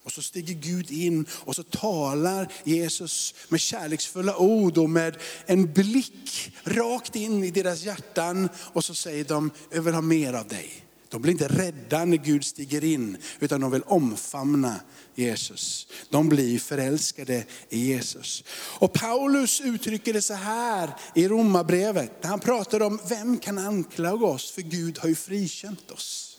Och 0.06 0.12
så 0.12 0.22
stiger 0.22 0.54
Gud 0.54 0.90
in 0.90 1.26
och 1.30 1.56
så 1.56 1.62
talar 1.62 2.52
Jesus 2.64 3.34
med 3.48 3.60
kärleksfulla 3.60 4.36
ord 4.36 4.78
och 4.78 4.90
med 4.90 5.16
en 5.46 5.72
blick 5.72 6.52
rakt 6.64 7.16
in 7.16 7.44
i 7.44 7.50
deras 7.50 7.82
hjärtan. 7.82 8.48
Och 8.56 8.84
så 8.84 8.94
säger 8.94 9.24
de, 9.24 9.50
jag 9.72 9.82
vill 9.82 9.94
ha 9.94 10.00
mer 10.00 10.32
av 10.32 10.48
dig. 10.48 10.82
De 11.08 11.22
blir 11.22 11.32
inte 11.32 11.48
rädda 11.48 12.04
när 12.04 12.16
Gud 12.16 12.44
stiger 12.44 12.84
in, 12.84 13.16
utan 13.40 13.60
de 13.60 13.70
vill 13.70 13.82
omfamna 13.82 14.80
Jesus. 15.14 15.86
De 16.10 16.28
blir 16.28 16.58
förälskade 16.58 17.44
i 17.68 17.78
Jesus. 17.78 18.44
Och 18.78 18.92
Paulus 18.92 19.60
uttrycker 19.60 20.12
det 20.12 20.22
så 20.22 20.34
här 20.34 20.90
i 21.14 21.28
Romarbrevet, 21.28 22.12
han 22.22 22.40
pratar 22.40 22.82
om 22.82 23.00
vem 23.08 23.38
kan 23.38 23.58
anklaga 23.58 24.26
oss, 24.26 24.50
för 24.50 24.62
Gud 24.62 24.98
har 24.98 25.08
ju 25.08 25.14
frikänt 25.14 25.90
oss. 25.90 26.35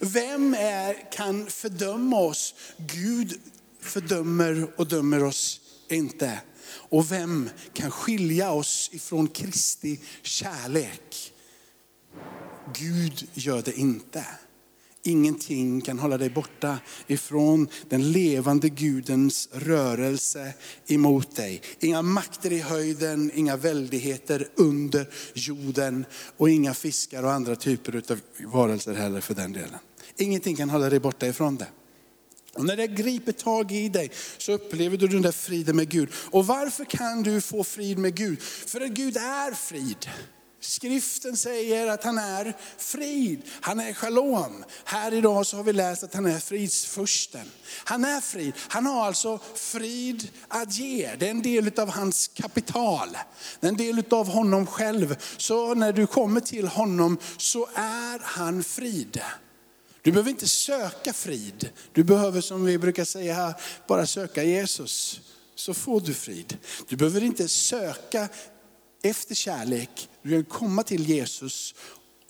Vem 0.00 0.54
är, 0.54 1.12
kan 1.12 1.46
fördöma 1.46 2.18
oss? 2.18 2.54
Gud 2.76 3.40
fördömer 3.80 4.68
och 4.76 4.86
dömer 4.86 5.24
oss 5.24 5.60
inte. 5.88 6.40
Och 6.70 7.12
vem 7.12 7.50
kan 7.72 7.90
skilja 7.90 8.50
oss 8.50 8.90
ifrån 8.92 9.28
Kristi 9.28 10.00
kärlek? 10.22 11.32
Gud 12.74 13.28
gör 13.34 13.62
det 13.62 13.78
inte. 13.78 14.26
Ingenting 15.02 15.80
kan 15.80 15.98
hålla 15.98 16.18
dig 16.18 16.30
borta 16.30 16.78
ifrån 17.06 17.68
den 17.88 18.12
levande 18.12 18.68
Gudens 18.68 19.48
rörelse 19.52 20.52
emot 20.86 21.36
dig. 21.36 21.62
Inga 21.80 22.02
makter 22.02 22.52
i 22.52 22.58
höjden, 22.58 23.30
inga 23.34 23.56
väldigheter 23.56 24.48
under 24.54 25.08
jorden 25.34 26.04
och 26.36 26.50
inga 26.50 26.74
fiskar 26.74 27.22
och 27.22 27.32
andra 27.32 27.56
typer 27.56 28.02
av 28.12 28.20
varelser 28.52 28.94
heller 28.94 29.20
för 29.20 29.34
den 29.34 29.52
delen. 29.52 29.78
Ingenting 30.16 30.56
kan 30.56 30.70
hålla 30.70 30.90
dig 30.90 31.00
borta 31.00 31.26
ifrån 31.26 31.56
det. 31.56 31.66
Och 32.54 32.64
när 32.64 32.76
det 32.76 32.86
griper 32.86 33.32
tag 33.32 33.72
i 33.72 33.88
dig 33.88 34.10
så 34.38 34.52
upplever 34.52 34.96
du 34.96 35.08
den 35.08 35.22
där 35.22 35.32
friden 35.32 35.76
med 35.76 35.88
Gud. 35.88 36.08
Och 36.30 36.46
varför 36.46 36.84
kan 36.84 37.22
du 37.22 37.40
få 37.40 37.64
frid 37.64 37.98
med 37.98 38.14
Gud? 38.14 38.42
För 38.42 38.80
att 38.80 38.90
Gud 38.90 39.16
är 39.16 39.54
frid. 39.54 40.08
Skriften 40.60 41.36
säger 41.36 41.86
att 41.86 42.04
han 42.04 42.18
är 42.18 42.56
frid, 42.78 43.42
han 43.60 43.80
är 43.80 43.94
shalom. 43.94 44.64
Här 44.84 45.14
idag 45.14 45.46
så 45.46 45.56
har 45.56 45.64
vi 45.64 45.72
läst 45.72 46.02
att 46.02 46.14
han 46.14 46.26
är 46.26 46.38
fridsfursten. 46.38 47.50
Han 47.84 48.04
är 48.04 48.20
frid, 48.20 48.52
han 48.68 48.86
har 48.86 49.06
alltså 49.06 49.40
frid 49.54 50.28
att 50.48 50.78
ge. 50.78 51.14
Det 51.18 51.26
är 51.26 51.30
en 51.30 51.42
del 51.42 51.80
av 51.80 51.90
hans 51.90 52.28
kapital. 52.28 53.08
Det 53.60 53.66
är 53.66 53.68
en 53.68 53.76
del 53.76 54.02
av 54.10 54.28
honom 54.28 54.66
själv. 54.66 55.16
Så 55.36 55.74
när 55.74 55.92
du 55.92 56.06
kommer 56.06 56.40
till 56.40 56.68
honom 56.68 57.18
så 57.36 57.68
är 57.74 58.18
han 58.22 58.64
frid. 58.64 59.20
Du 60.02 60.12
behöver 60.12 60.30
inte 60.30 60.48
söka 60.48 61.12
frid. 61.12 61.70
Du 61.92 62.04
behöver 62.04 62.40
som 62.40 62.64
vi 62.64 62.78
brukar 62.78 63.04
säga 63.04 63.34
här, 63.34 63.54
bara 63.88 64.06
söka 64.06 64.44
Jesus. 64.44 65.20
Så 65.54 65.74
får 65.74 66.00
du 66.00 66.14
frid. 66.14 66.56
Du 66.88 66.96
behöver 66.96 67.22
inte 67.22 67.48
söka 67.48 68.28
efter 69.02 69.34
kärlek. 69.34 70.08
Du 70.22 70.30
kan 70.30 70.44
komma 70.44 70.82
till 70.82 71.08
Jesus 71.08 71.74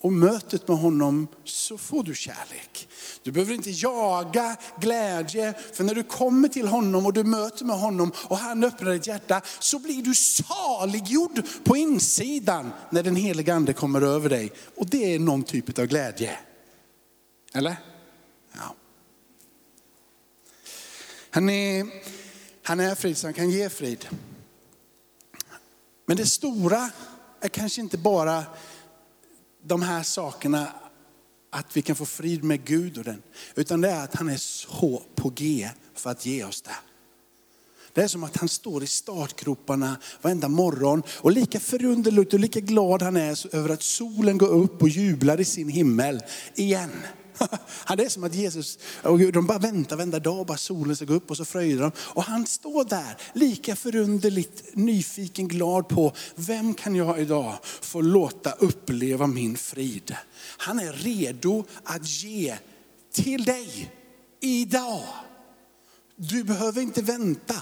och 0.00 0.12
mötet 0.12 0.68
med 0.68 0.78
honom 0.78 1.28
så 1.44 1.78
får 1.78 2.02
du 2.02 2.14
kärlek. 2.14 2.88
Du 3.22 3.32
behöver 3.32 3.54
inte 3.54 3.70
jaga 3.70 4.56
glädje, 4.80 5.54
för 5.72 5.84
när 5.84 5.94
du 5.94 6.02
kommer 6.02 6.48
till 6.48 6.68
honom 6.68 7.06
och 7.06 7.12
du 7.12 7.24
möter 7.24 7.64
med 7.64 7.78
honom 7.78 8.12
och 8.16 8.38
han 8.38 8.64
öppnar 8.64 8.90
ditt 8.90 9.06
hjärta 9.06 9.40
så 9.58 9.78
blir 9.78 10.02
du 10.02 10.14
saliggjord 10.14 11.42
på 11.64 11.76
insidan 11.76 12.72
när 12.90 13.02
den 13.02 13.16
heliga 13.16 13.54
ande 13.54 13.72
kommer 13.72 14.02
över 14.02 14.28
dig. 14.28 14.52
Och 14.76 14.86
det 14.86 15.14
är 15.14 15.18
någon 15.18 15.42
typ 15.42 15.78
av 15.78 15.86
glädje. 15.86 16.38
Eller? 17.54 17.76
Ja. 18.52 18.74
Han 21.30 21.50
är, 21.50 21.86
han 22.62 22.80
är 22.80 22.94
frid 22.94 23.16
så 23.16 23.26
han 23.26 23.34
kan 23.34 23.50
ge 23.50 23.68
frid. 23.68 24.06
Men 26.08 26.16
det 26.16 26.26
stora 26.26 26.90
är 27.40 27.48
kanske 27.48 27.80
inte 27.80 27.98
bara 27.98 28.44
de 29.62 29.82
här 29.82 30.02
sakerna, 30.02 30.66
att 31.50 31.76
vi 31.76 31.82
kan 31.82 31.96
få 31.96 32.06
frid 32.06 32.44
med 32.44 32.64
Gud 32.64 32.98
och 32.98 33.04
den, 33.04 33.22
utan 33.54 33.80
det 33.80 33.90
är 33.90 34.04
att 34.04 34.14
han 34.14 34.28
är 34.28 34.36
så 34.36 35.02
på 35.14 35.30
G 35.30 35.70
för 35.94 36.10
att 36.10 36.26
ge 36.26 36.44
oss 36.44 36.62
det. 36.62 36.76
Det 37.92 38.02
är 38.02 38.08
som 38.08 38.24
att 38.24 38.36
han 38.36 38.48
står 38.48 38.82
i 38.82 38.86
startgroparna 38.86 39.96
varenda 40.22 40.48
morgon 40.48 41.02
och 41.20 41.32
lika 41.32 41.60
förunderligt 41.60 42.32
och 42.32 42.40
lika 42.40 42.60
glad 42.60 43.02
han 43.02 43.16
är 43.16 43.56
över 43.56 43.68
att 43.68 43.82
solen 43.82 44.38
går 44.38 44.48
upp 44.48 44.82
och 44.82 44.88
jublar 44.88 45.40
i 45.40 45.44
sin 45.44 45.68
himmel 45.68 46.22
igen. 46.54 46.92
Det 47.96 48.04
är 48.04 48.08
som 48.08 48.24
att 48.24 48.34
Jesus, 48.34 48.78
de 49.32 49.46
bara 49.46 49.58
väntar 49.58 49.96
varenda 49.96 50.18
dag, 50.18 50.46
bara 50.46 50.58
solen 50.58 50.96
ska 50.96 51.04
gå 51.04 51.14
upp 51.14 51.30
och 51.30 51.36
så 51.36 51.44
fröjdar 51.44 51.82
de. 51.82 51.92
Och 51.98 52.24
han 52.24 52.46
står 52.46 52.84
där, 52.84 53.16
lika 53.32 53.76
förunderligt 53.76 54.62
nyfiken, 54.74 55.48
glad 55.48 55.88
på, 55.88 56.12
vem 56.34 56.74
kan 56.74 56.96
jag 56.96 57.20
idag 57.20 57.58
få 57.62 58.00
låta 58.00 58.52
uppleva 58.52 59.26
min 59.26 59.56
frid? 59.56 60.16
Han 60.56 60.78
är 60.78 60.92
redo 60.92 61.64
att 61.84 62.08
ge 62.08 62.56
till 63.12 63.44
dig 63.44 63.92
idag. 64.40 65.02
Du 66.16 66.44
behöver 66.44 66.82
inte 66.82 67.02
vänta 67.02 67.54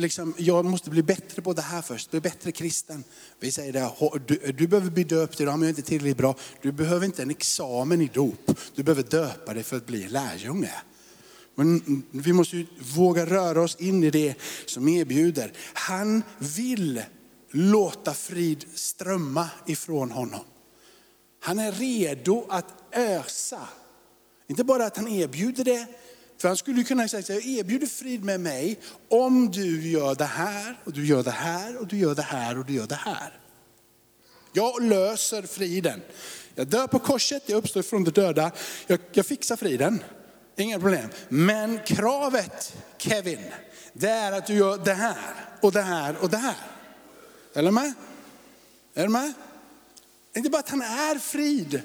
liksom, 0.00 0.34
jag 0.38 0.64
måste 0.64 0.90
bli 0.90 1.02
bättre 1.02 1.42
på 1.42 1.52
det 1.52 1.62
här 1.62 1.82
först, 1.82 2.10
bli 2.10 2.20
bättre 2.20 2.52
kristen. 2.52 3.04
Vi 3.40 3.52
säger 3.52 3.72
det, 3.72 3.90
du, 4.26 4.52
du 4.52 4.66
behöver 4.66 4.90
bli 4.90 5.04
döpt 5.04 5.40
idag 5.40 5.58
men 5.58 5.68
jag 5.68 5.74
är 5.74 5.78
inte 5.78 5.88
tillräckligt 5.88 6.16
bra. 6.16 6.34
Du 6.62 6.72
behöver 6.72 7.06
inte 7.06 7.22
en 7.22 7.30
examen 7.30 8.00
i 8.00 8.10
dop, 8.14 8.58
du 8.74 8.82
behöver 8.82 9.02
döpa 9.02 9.54
dig 9.54 9.62
för 9.62 9.76
att 9.76 9.86
bli 9.86 10.08
lärjunge. 10.08 10.72
Men 11.54 12.02
vi 12.10 12.32
måste 12.32 12.56
ju 12.56 12.66
våga 12.96 13.26
röra 13.26 13.62
oss 13.62 13.76
in 13.76 14.04
i 14.04 14.10
det 14.10 14.34
som 14.66 14.88
erbjuder. 14.88 15.52
Han 15.72 16.22
vill 16.38 17.02
låta 17.50 18.14
frid 18.14 18.64
strömma 18.74 19.48
ifrån 19.66 20.10
honom. 20.10 20.40
Han 21.40 21.58
är 21.58 21.72
redo 21.72 22.46
att 22.48 22.66
ösa. 22.92 23.68
Inte 24.46 24.64
bara 24.64 24.86
att 24.86 24.96
han 24.96 25.08
erbjuder 25.08 25.64
det, 25.64 25.86
för 26.40 26.48
han 26.48 26.56
skulle 26.56 26.84
kunna 26.84 27.08
säga, 27.08 27.22
jag 27.28 27.46
erbjuder 27.46 27.86
frid 27.86 28.24
med 28.24 28.40
mig 28.40 28.80
om 29.08 29.50
du 29.50 29.90
gör 29.90 30.14
det 30.14 30.24
här 30.24 30.78
och 30.84 30.92
du 30.92 31.06
gör 31.06 31.22
det 31.22 31.30
här 31.30 31.76
och 31.76 31.86
du 31.86 31.98
gör 31.98 32.14
det 32.14 32.22
här 32.22 32.58
och 32.58 32.64
du 32.64 32.72
gör 32.72 32.86
det 32.86 32.94
här. 32.94 33.38
Jag 34.52 34.82
löser 34.82 35.42
friden. 35.42 36.00
Jag 36.54 36.66
dör 36.66 36.86
på 36.86 36.98
korset, 36.98 37.42
jag 37.46 37.56
uppstår 37.56 37.82
från 37.82 38.04
de 38.04 38.10
döda, 38.10 38.52
jag, 38.86 39.00
jag 39.12 39.26
fixar 39.26 39.56
friden. 39.56 40.04
Inga 40.56 40.80
problem. 40.80 41.08
Men 41.28 41.80
kravet 41.86 42.76
Kevin, 42.98 43.44
det 43.92 44.10
är 44.10 44.32
att 44.32 44.46
du 44.46 44.54
gör 44.54 44.78
det 44.84 44.94
här 44.94 45.34
och 45.60 45.72
det 45.72 45.82
här 45.82 46.16
och 46.20 46.30
det 46.30 46.36
här. 46.36 46.56
Är 47.54 47.62
du 47.62 47.70
med? 47.70 47.92
Är 48.94 49.02
du 49.02 49.08
med? 49.08 49.32
Inte 50.36 50.50
bara 50.50 50.58
att 50.58 50.70
han 50.70 50.82
är 50.82 51.18
frid 51.18 51.82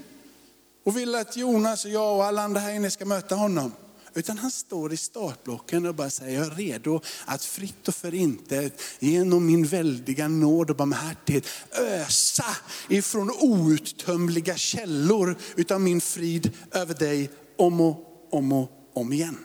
och 0.83 0.97
vill 0.97 1.15
att 1.15 1.37
Jonas 1.37 1.85
och 1.85 1.91
jag 1.91 2.15
och 2.15 2.25
alla 2.25 2.41
andra 2.41 2.59
här 2.59 2.73
inne 2.73 2.91
ska 2.91 3.05
möta 3.05 3.35
honom. 3.35 3.71
Utan 4.17 4.37
han 4.37 4.51
står 4.51 4.93
i 4.93 4.97
startblocken 4.97 5.85
och 5.85 5.95
bara 5.95 6.09
säger, 6.09 6.39
jag 6.39 6.47
är 6.47 6.55
redo 6.55 7.01
att 7.25 7.45
fritt 7.45 7.87
och 7.87 7.95
förintet 7.95 8.81
genom 8.99 9.45
min 9.45 9.65
väldiga 9.65 10.27
nåd 10.27 10.69
och 10.69 10.75
barmhärtighet 10.75 11.47
ösa 11.71 12.57
ifrån 12.89 13.31
outtömliga 13.39 14.55
källor 14.55 15.37
utav 15.55 15.81
min 15.81 16.01
frid 16.01 16.51
över 16.71 16.93
dig 16.93 17.29
om 17.55 17.81
och 17.81 18.27
om 18.29 18.51
och 18.51 18.71
om 18.93 19.13
igen. 19.13 19.37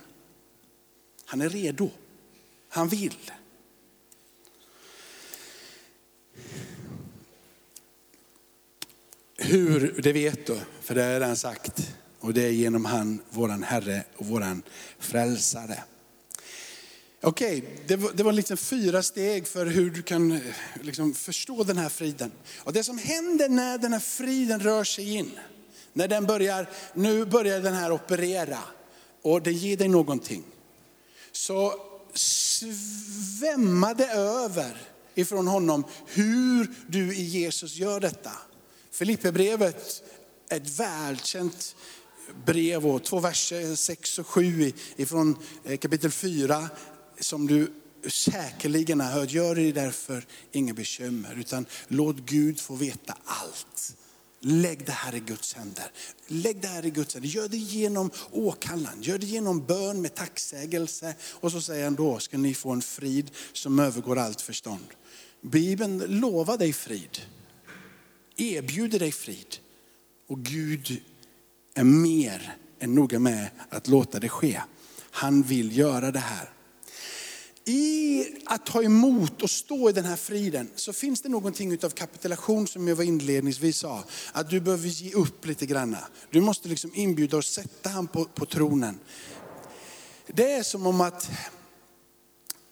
Han 1.25 1.41
är 1.41 1.49
redo. 1.49 1.91
Han 2.69 2.89
vill. 2.89 3.31
Hur, 9.37 10.01
det 10.03 10.13
vet 10.13 10.47
du, 10.47 10.61
för 10.81 10.95
det 10.95 11.03
har 11.03 11.11
jag 11.11 11.21
redan 11.21 11.37
sagt. 11.37 11.95
Och 12.21 12.35
det 12.35 12.43
är 12.43 12.51
genom 12.51 12.85
han, 12.85 13.21
våran 13.31 13.63
Herre 13.63 14.05
och 14.17 14.27
våran 14.27 14.63
frälsare. 14.99 15.83
Okej, 17.23 17.59
okay, 17.59 17.71
det, 17.87 17.97
var, 17.97 18.13
det 18.13 18.23
var 18.23 18.33
liksom 18.33 18.57
fyra 18.57 19.03
steg 19.03 19.47
för 19.47 19.67
hur 19.67 19.91
du 19.91 20.03
kan 20.03 20.33
eh, 20.33 20.41
liksom 20.83 21.15
förstå 21.15 21.65
den 21.65 21.79
här 21.79 21.89
friden. 21.89 22.33
Och 22.59 22.73
det 22.73 22.85
som 22.85 22.99
händer 22.99 23.49
när 23.49 23.79
den 23.79 23.93
här 23.93 24.01
friden 24.01 24.61
rör 24.61 24.85
sig 24.85 25.15
in, 25.15 25.31
när 25.93 26.09
den 26.09 26.27
börjar, 26.27 26.67
nu 26.95 27.25
börjar 27.25 27.61
den 27.61 27.75
här 27.75 27.93
operera 27.93 28.59
och 29.23 29.43
det 29.43 29.53
ger 29.53 29.77
dig 29.77 29.89
någonting. 29.89 30.45
Så 31.33 31.75
svämmar 32.15 33.95
det 33.95 34.09
över 34.13 34.77
ifrån 35.15 35.47
honom 35.47 35.85
hur 36.07 36.75
du 36.87 37.15
i 37.15 37.23
Jesus 37.23 37.77
gör 37.77 38.01
detta. 38.01 38.33
Filipperbrevet 38.91 40.03
är 40.49 40.57
ett 40.57 40.79
välkänt 40.79 41.77
brev 42.47 42.87
och 42.87 43.05
två 43.05 43.21
verser, 43.21 43.75
6 43.75 44.19
och 44.19 44.27
7 44.27 44.73
ifrån 44.97 45.37
eh, 45.65 45.79
kapitel 45.79 46.11
4 46.11 46.69
som 47.21 47.47
du 47.47 47.73
säkerligen 48.09 49.01
har 49.01 49.11
hört. 49.11 49.33
Gör 49.33 49.55
dig 49.55 49.73
därför 49.73 50.27
inga 50.53 50.75
bekymmer 50.75 51.37
utan 51.39 51.67
låt 51.89 52.17
Gud 52.17 52.61
få 52.61 52.75
veta 52.75 53.17
allt. 53.25 53.97
Lägg 54.43 54.87
det 54.87 54.93
här 54.93 55.15
i 55.15 55.21
Guds 55.21 55.55
händer. 55.55 55.93
Lägg 56.27 56.61
det 56.61 56.69
här 56.69 56.87
i 56.87 56.91
Guds 56.91 57.15
händer. 57.15 57.29
Gör 57.29 57.49
det 57.49 57.57
genom 57.57 58.11
åkallan, 58.31 59.03
gör 59.03 59.19
det 59.19 59.27
genom 59.27 59.67
bön 59.67 60.03
med 60.03 60.15
tacksägelse. 60.15 61.15
Och 61.23 61.53
så 61.53 61.61
säger 61.61 61.85
han 61.85 61.95
då 61.95 62.19
ska 62.19 62.39
ni 62.39 62.55
få 62.55 62.71
en 62.71 62.83
frid 62.83 63.31
som 63.53 63.79
övergår 63.79 64.19
allt 64.19 64.41
förstånd. 64.41 64.87
Bibeln 65.43 66.21
lovar 66.21 66.59
dig 66.59 66.73
frid, 66.73 67.19
erbjuder 68.37 68.99
dig 68.99 69.13
frid. 69.13 69.57
Och 70.29 70.39
Gud 70.39 71.03
är 71.75 71.85
mer 71.85 72.57
än 72.79 72.95
noga 72.95 73.19
med 73.19 73.51
att 73.69 73.89
låta 73.89 74.21
det 74.21 74.29
ske. 74.29 74.61
Han 75.11 75.43
vill 75.43 75.77
göra 75.77 76.11
det 76.11 76.19
här. 76.19 76.51
I 77.65 78.27
att 78.47 78.67
ta 78.67 78.83
emot 78.83 79.43
och 79.43 79.51
stå 79.51 79.91
i 79.91 79.93
den 79.93 80.05
här 80.05 80.17
friden 80.17 80.71
så 80.75 80.93
finns 80.93 81.23
det 81.23 81.29
någonting 81.29 81.79
av 81.85 81.91
kapitulation 81.91 82.67
som 82.67 82.89
jag 82.89 82.97
var 82.97 83.05
inledningsvis 83.05 83.79
sa. 83.79 84.05
Att 84.33 84.51
du 84.51 84.61
behöver 84.61 84.89
ge 84.89 85.13
upp 85.13 85.47
lite 85.47 85.67
grann. 85.67 85.97
Du 86.31 86.41
måste 86.41 86.69
liksom 86.69 86.91
inbjuda 86.95 87.37
och 87.37 87.45
sätta 87.45 87.89
han 87.89 88.07
på, 88.07 88.25
på 88.25 88.47
tronen. 88.47 88.99
Det 90.27 90.53
är 90.53 90.63
som 90.63 90.87
om 90.87 91.01
att 91.01 91.31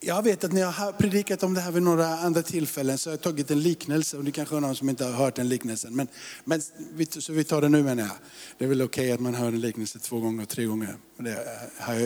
jag 0.09 0.23
vet 0.23 0.43
att 0.43 0.51
ni 0.51 0.61
har 0.61 0.91
predikat 0.91 1.43
om 1.43 1.53
det 1.53 1.61
här 1.61 1.71
vid 1.71 1.83
några 1.83 2.07
andra 2.07 2.41
tillfällen 2.41 2.97
så 2.97 3.09
har 3.09 3.13
jag 3.13 3.21
tagit 3.21 3.51
en 3.51 3.59
liknelse 3.59 4.17
och 4.17 4.23
det 4.23 4.31
kanske 4.31 4.55
är 4.55 4.59
någon 4.59 4.75
som 4.75 4.89
inte 4.89 5.05
har 5.05 5.11
hört 5.11 5.35
den 5.35 5.49
liknelsen. 5.49 5.95
Men, 5.95 6.07
men 6.43 6.61
så 7.09 7.33
vi 7.33 7.43
tar 7.43 7.61
det 7.61 7.69
nu 7.69 7.83
menar 7.83 8.03
jag. 8.03 8.11
Det 8.57 8.65
är 8.65 8.69
väl 8.69 8.81
okej 8.81 9.03
okay 9.03 9.11
att 9.11 9.19
man 9.19 9.35
hör 9.35 9.47
en 9.47 9.61
liknelse 9.61 9.99
två 9.99 10.19
gånger 10.19 10.43
och 10.43 10.49
tre 10.49 10.65
gånger. 10.65 10.95
Det 11.17 11.47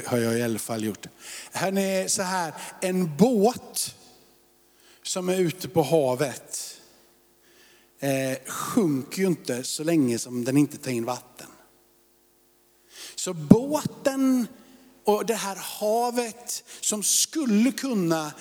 har 0.05 0.17
jag 0.17 0.39
i 0.39 0.41
alla 0.41 0.59
fall 0.59 0.83
gjort. 0.83 1.07
Här 1.51 1.77
är 1.77 2.07
så 2.07 2.21
här, 2.21 2.53
en 2.81 3.17
båt 3.17 3.95
som 5.03 5.29
är 5.29 5.39
ute 5.39 5.67
på 5.67 5.81
havet 5.81 6.77
eh, 7.99 8.37
sjunker 8.47 9.21
ju 9.21 9.27
inte 9.27 9.63
så 9.63 9.83
länge 9.83 10.19
som 10.19 10.43
den 10.43 10.57
inte 10.57 10.77
tar 10.77 10.91
in 10.91 11.05
vatten. 11.05 11.47
Så 13.15 13.33
båten 13.33 14.47
och 15.03 15.25
det 15.25 15.33
här 15.33 15.55
havet 15.55 16.63
som 16.81 17.03
skulle 17.03 17.71
kunna 17.71 18.31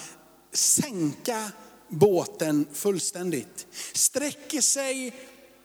sänka 0.52 1.50
båten 1.88 2.66
fullständigt. 2.72 3.66
Sträcker 3.92 4.60
sig, 4.60 5.14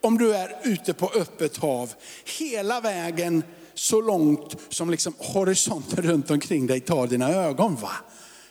om 0.01 0.17
du 0.17 0.35
är 0.35 0.59
ute 0.63 0.93
på 0.93 1.11
öppet 1.15 1.57
hav, 1.57 1.93
hela 2.39 2.81
vägen 2.81 3.43
så 3.73 4.01
långt 4.01 4.55
som 4.69 4.89
liksom 4.89 5.13
horisonten 5.17 6.03
runt 6.03 6.31
omkring 6.31 6.67
dig 6.67 6.79
tar 6.79 7.07
dina 7.07 7.29
ögon. 7.29 7.75
Va? 7.75 7.91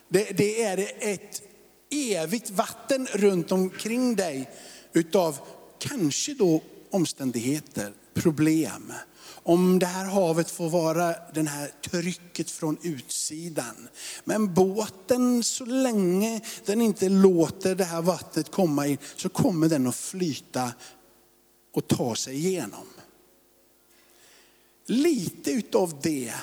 Det, 0.08 0.38
det 0.38 0.62
är 0.62 0.90
ett 0.98 1.42
evigt 1.90 2.50
vatten 2.50 3.08
runt 3.12 3.52
omkring 3.52 4.16
dig 4.16 4.50
utav 4.92 5.38
kanske 5.78 6.34
då 6.34 6.62
omständigheter, 6.90 7.92
problem 8.14 8.92
om 9.46 9.78
det 9.78 9.86
här 9.86 10.04
havet 10.04 10.50
får 10.50 10.70
vara 10.70 11.14
det 11.34 11.48
här 11.48 11.70
trycket 11.90 12.50
från 12.50 12.78
utsidan. 12.82 13.88
Men 14.24 14.54
båten, 14.54 15.42
så 15.42 15.64
länge 15.64 16.40
den 16.64 16.80
inte 16.80 17.08
låter 17.08 17.74
det 17.74 17.84
här 17.84 18.02
vattnet 18.02 18.50
komma 18.50 18.86
in, 18.86 18.98
så 19.16 19.28
kommer 19.28 19.68
den 19.68 19.86
att 19.86 19.96
flyta 19.96 20.72
och 21.72 21.88
ta 21.88 22.14
sig 22.14 22.34
igenom. 22.34 22.86
Lite 24.86 25.50
utav 25.50 26.00
det 26.02 26.34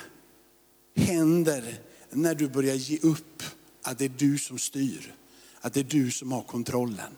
händer 0.95 1.79
när 2.09 2.35
du 2.35 2.47
börjar 2.47 2.75
ge 2.75 2.97
upp 2.97 3.43
att 3.81 3.97
det 3.97 4.05
är 4.05 4.13
du 4.17 4.37
som 4.37 4.59
styr, 4.59 5.15
att 5.61 5.73
det 5.73 5.79
är 5.79 5.83
du 5.83 6.11
som 6.11 6.31
har 6.31 6.41
kontrollen. 6.41 7.17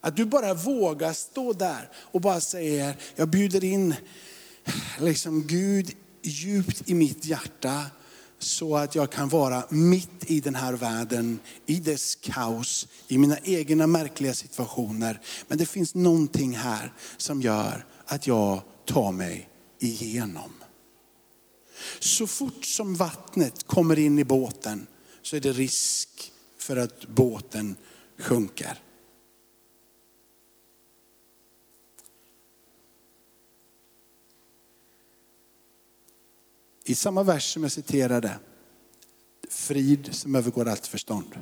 Att 0.00 0.16
du 0.16 0.24
bara 0.24 0.54
vågar 0.54 1.12
stå 1.12 1.52
där 1.52 1.90
och 1.94 2.20
bara 2.20 2.40
säger, 2.40 2.96
jag 3.16 3.28
bjuder 3.28 3.64
in 3.64 3.94
liksom 4.98 5.46
Gud 5.46 5.92
djupt 6.22 6.82
i 6.90 6.94
mitt 6.94 7.24
hjärta 7.24 7.84
så 8.38 8.76
att 8.76 8.94
jag 8.94 9.12
kan 9.12 9.28
vara 9.28 9.64
mitt 9.68 10.30
i 10.30 10.40
den 10.40 10.54
här 10.54 10.72
världen, 10.72 11.38
i 11.66 11.80
dess 11.80 12.14
kaos, 12.14 12.88
i 13.08 13.18
mina 13.18 13.38
egna 13.38 13.86
märkliga 13.86 14.34
situationer. 14.34 15.20
Men 15.48 15.58
det 15.58 15.66
finns 15.66 15.94
någonting 15.94 16.56
här 16.56 16.92
som 17.16 17.42
gör 17.42 17.86
att 18.06 18.26
jag 18.26 18.62
tar 18.84 19.12
mig 19.12 19.48
igenom. 19.78 20.52
Så 21.98 22.26
fort 22.26 22.64
som 22.64 22.94
vattnet 22.94 23.66
kommer 23.66 23.98
in 23.98 24.18
i 24.18 24.24
båten 24.24 24.86
så 25.22 25.36
är 25.36 25.40
det 25.40 25.52
risk 25.52 26.32
för 26.58 26.76
att 26.76 27.06
båten 27.08 27.76
sjunker. 28.18 28.78
I 36.88 36.94
samma 36.94 37.22
vers 37.22 37.52
som 37.52 37.62
jag 37.62 37.72
citerade, 37.72 38.38
frid 39.48 40.08
som 40.14 40.34
övergår 40.34 40.68
allt 40.68 40.86
förstånd, 40.86 41.38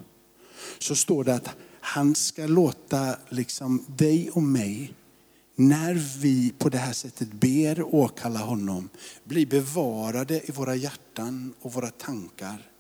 så 0.78 0.96
står 0.96 1.24
det 1.24 1.35
att 1.35 1.56
han 1.80 2.14
ska 2.14 2.46
låta 2.46 3.18
liksom 3.28 3.85
dig 3.88 4.30
och 4.30 4.42
mig, 4.42 4.94
när 5.54 5.94
vi 6.20 6.52
på 6.59 6.68
det 6.68 6.78
här 6.78 6.92
sättet 6.92 7.32
ber 7.32 7.80
och 7.80 7.94
åkallar 7.94 8.44
honom, 8.44 8.88
bli 9.24 9.46
bevarade 9.46 10.48
i 10.48 10.52
våra 10.52 10.74
hjärtan 10.74 11.54
och 11.61 11.72
våra 11.72 11.90
tankar. 11.90 12.70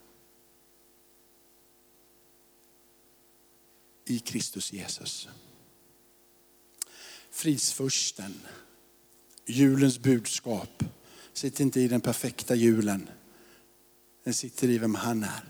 I 4.04 4.18
Kristus 4.18 4.72
Jesus. 4.72 5.28
Fridsfursten, 7.30 8.34
julens 9.46 9.98
budskap, 9.98 10.84
sitter 11.36 11.64
inte 11.64 11.80
i 11.80 11.88
den 11.88 12.00
perfekta 12.00 12.54
julen. 12.54 13.08
Den 14.24 14.34
sitter 14.34 14.68
i 14.68 14.78
vem 14.78 14.94
han 14.94 15.22
är. 15.22 15.44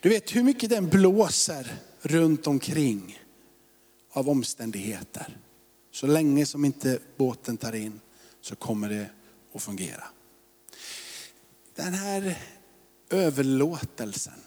Du 0.00 0.08
vet 0.08 0.36
hur 0.36 0.42
mycket 0.42 0.70
den 0.70 0.88
blåser 0.88 1.74
runt 2.00 2.46
omkring 2.46 3.18
av 4.10 4.28
omständigheter. 4.28 5.38
Så 5.90 6.06
länge 6.06 6.46
som 6.46 6.64
inte 6.64 6.98
båten 7.16 7.56
tar 7.56 7.72
in 7.72 8.00
så 8.40 8.56
kommer 8.56 8.88
det 8.88 9.10
att 9.54 9.62
fungera. 9.62 10.04
Den 11.74 11.94
här 11.94 12.38
överlåtelsen, 13.10 14.40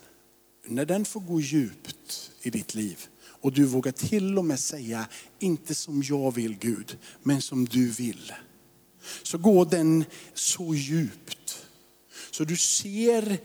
när 0.65 0.85
den 0.85 1.05
får 1.05 1.19
gå 1.19 1.41
djupt 1.41 2.31
i 2.41 2.49
ditt 2.49 2.75
liv 2.75 3.07
och 3.23 3.51
du 3.51 3.65
vågar 3.65 3.91
till 3.91 4.37
och 4.37 4.45
med 4.45 4.59
säga, 4.59 5.07
inte 5.39 5.75
som 5.75 6.03
jag 6.03 6.33
vill 6.33 6.57
Gud, 6.57 6.97
men 7.23 7.41
som 7.41 7.65
du 7.65 7.89
vill 7.89 8.33
så 9.23 9.37
går 9.37 9.65
den 9.65 10.05
så 10.33 10.75
djupt. 10.75 11.65
Så 12.31 12.43
du 12.43 12.57
ser 12.57 13.37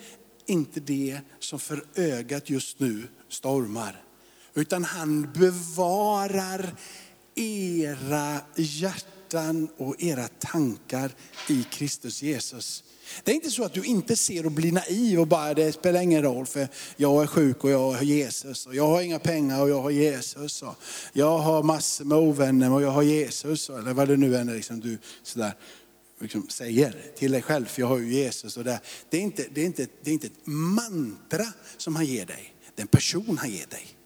inte 0.47 0.81
det 0.81 1.21
som 1.39 1.59
för 1.59 1.85
ögat 1.95 2.51
just 2.51 2.81
nu 2.81 3.09
stormar. 3.29 4.05
Utan 4.55 4.85
han 4.85 5.33
bevarar 5.33 6.75
era 7.35 8.41
hjärtan 8.57 9.20
och 9.77 10.03
era 10.03 10.29
tankar 10.29 11.11
i 11.49 11.63
Kristus 11.71 12.23
Jesus. 12.23 12.85
Det 13.25 13.31
är 13.31 13.35
inte 13.35 13.51
så 13.51 13.65
att 13.65 13.75
du 13.75 13.85
inte 13.85 14.17
ser 14.17 14.47
och 14.47 14.53
blir 14.53 14.73
naiv 14.73 15.21
och 15.21 15.27
bara 15.27 15.55
det 15.55 15.73
spelar 15.73 16.01
ingen 16.01 16.23
roll 16.23 16.47
för 16.47 16.69
jag 16.97 17.23
är 17.23 17.27
sjuk 17.27 17.65
och 17.65 17.71
jag 17.71 17.93
har 17.93 18.03
Jesus 18.03 18.67
och 18.67 18.75
jag 18.75 18.87
har 18.87 19.03
inga 19.03 19.19
pengar 19.19 19.63
och 19.63 19.71
jag 19.71 19.83
har 19.83 19.91
Jesus. 19.91 20.63
Och 20.63 20.75
jag 21.13 21.39
har 21.39 21.63
massor 21.63 22.05
med 22.05 22.19
ovänner 22.19 22.73
och 22.73 22.83
jag 22.83 22.91
har 22.91 23.03
Jesus. 23.03 23.71
Eller 23.71 23.95
vad 23.95 24.09
det 24.09 24.17
nu 24.17 24.37
än 24.37 24.49
är 24.49 24.55
liksom 24.55 24.81
du 24.81 24.99
sådär, 25.23 25.53
liksom 26.21 26.49
säger 26.49 26.97
till 27.17 27.33
dig 27.33 27.43
själv, 27.43 27.65
för 27.67 27.83
jag 27.83 27.89
har 27.89 27.99
ju 27.99 28.15
Jesus. 28.15 28.57
Och 28.57 28.65
det, 28.65 28.81
det, 29.11 29.17
är 29.17 29.23
inte, 29.23 29.47
det, 29.55 29.61
är 29.61 29.67
inte, 29.67 29.87
det 30.03 30.11
är 30.11 30.15
inte 30.15 30.27
ett 30.27 30.47
mantra 30.47 31.47
som 31.77 31.97
han 31.97 32.07
ger 32.07 32.27
dig, 32.27 32.55
det 32.75 32.83
är 32.83 32.85
en 32.85 32.89
person 32.89 33.39
han 33.39 33.51
ger 33.51 33.67
dig. 33.67 34.00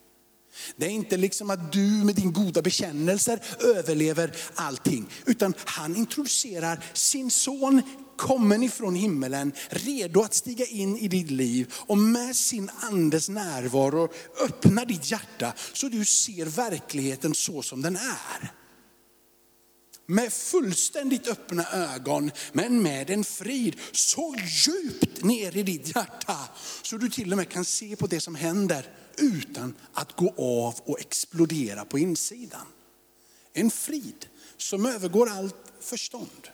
Det 0.77 0.87
är 0.87 0.91
inte 0.91 1.17
liksom 1.17 1.51
att 1.51 1.73
du 1.73 1.81
med 1.81 2.15
din 2.15 2.33
goda 2.33 2.63
bekännelser 2.63 3.41
överlever 3.61 4.37
allting. 4.55 5.07
Utan 5.27 5.55
han 5.65 5.97
introducerar 5.97 6.85
sin 6.93 7.31
son 7.31 7.83
kommen 8.17 8.63
ifrån 8.63 8.95
himmelen, 8.95 9.53
redo 9.69 10.23
att 10.23 10.35
stiga 10.35 10.67
in 10.67 10.97
i 10.97 11.09
ditt 11.09 11.31
liv 11.31 11.75
och 11.77 11.99
med 11.99 12.37
sin 12.37 12.71
andes 12.81 13.29
närvaro 13.29 14.09
öppna 14.45 14.85
ditt 14.85 15.11
hjärta 15.11 15.53
så 15.73 15.89
du 15.89 16.05
ser 16.05 16.47
verkligheten 16.47 17.35
så 17.35 17.63
som 17.63 17.83
den 17.83 17.97
är. 17.97 18.64
Med 20.07 20.33
fullständigt 20.33 21.29
öppna 21.29 21.67
ögon, 21.73 22.31
men 22.53 22.83
med 22.83 23.11
en 23.11 23.25
frid 23.25 23.77
så 23.93 24.35
djupt 24.67 25.23
ner 25.23 25.57
i 25.57 25.63
ditt 25.63 25.97
hjärta 25.97 26.39
så 26.83 26.97
du 26.97 27.09
till 27.09 27.33
och 27.33 27.37
med 27.37 27.49
kan 27.49 27.65
se 27.65 27.97
på 27.97 28.07
det 28.07 28.21
som 28.21 28.35
händer 28.35 28.89
utan 29.17 29.75
att 29.93 30.17
gå 30.17 30.35
av 30.39 30.75
och 30.85 31.01
explodera 31.01 31.85
på 31.85 31.99
insidan. 31.99 32.67
En 33.53 33.71
frid 33.71 34.27
som 34.57 34.87
övergår 34.87 35.31
allt 35.31 35.73
förstånd. 35.81 36.49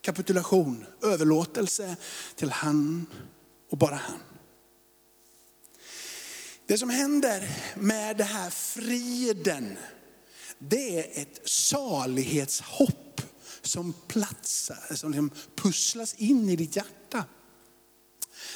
Kapitulation, 0.00 0.86
överlåtelse 1.02 1.96
till 2.36 2.50
han 2.50 3.06
och 3.70 3.78
bara 3.78 3.94
han. 3.94 4.20
Det 6.66 6.78
som 6.78 6.90
händer 6.90 7.50
med 7.74 8.16
den 8.16 8.26
här 8.26 8.50
friden, 8.50 9.78
det 10.58 10.98
är 10.98 11.22
ett 11.22 11.40
salighetshopp 11.48 13.22
som 13.62 13.94
platsar, 14.08 14.94
som 14.94 15.10
liksom 15.10 15.30
pusslas 15.56 16.14
in 16.14 16.48
i 16.48 16.56
ditt 16.56 16.76
hjärta. 16.76 17.24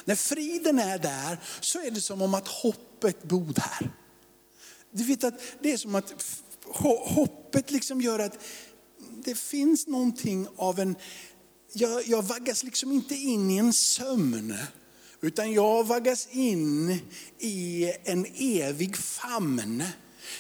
När 0.05 0.15
friden 0.15 0.79
är 0.79 0.99
där 0.99 1.38
så 1.61 1.81
är 1.81 1.91
det 1.91 2.01
som 2.01 2.23
om 2.23 2.35
att 2.35 2.49
hoppet 2.49 3.23
bor 3.23 3.53
där. 3.53 3.91
Du 4.91 5.05
vet 5.05 5.25
att 5.25 5.41
det 5.61 5.73
är 5.73 5.77
som 5.77 5.95
att 5.95 6.15
hoppet 7.05 7.71
liksom 7.71 8.01
gör 8.01 8.19
att 8.19 8.38
det 9.25 9.35
finns 9.35 9.87
någonting 9.87 10.47
av 10.57 10.81
en, 10.81 10.97
jag, 11.73 12.09
jag 12.09 12.23
vaggas 12.23 12.65
liksom 12.65 12.93
inte 12.93 13.15
in 13.15 13.51
i 13.51 13.57
en 13.57 13.73
sömn. 13.73 14.55
Utan 15.21 15.53
jag 15.53 15.85
vaggas 15.85 16.29
in 16.31 16.99
i 17.38 17.93
en 18.05 18.27
evig 18.35 18.97
famn 18.97 19.85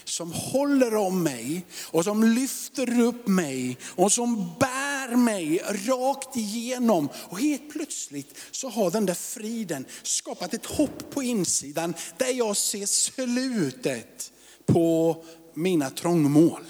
som 0.04 0.32
håller 0.32 0.94
om 0.94 1.22
mig 1.22 1.66
och 1.84 2.04
som 2.04 2.24
lyfter 2.24 3.00
upp 3.00 3.26
mig 3.26 3.78
och 3.84 4.12
som 4.12 4.54
bär 4.60 5.16
mig 5.16 5.58
rakt 5.58 6.36
igenom. 6.36 7.08
Och 7.14 7.40
helt 7.40 7.70
plötsligt 7.70 8.38
så 8.50 8.68
har 8.68 8.90
den 8.90 9.06
där 9.06 9.14
friden 9.14 9.84
skapat 10.02 10.54
ett 10.54 10.66
hopp 10.66 11.10
på 11.10 11.22
insidan 11.22 11.94
där 12.18 12.32
jag 12.32 12.56
ser 12.56 12.86
slutet 12.86 14.32
på 14.66 15.24
mina 15.54 15.90
trångmål. 15.90 16.62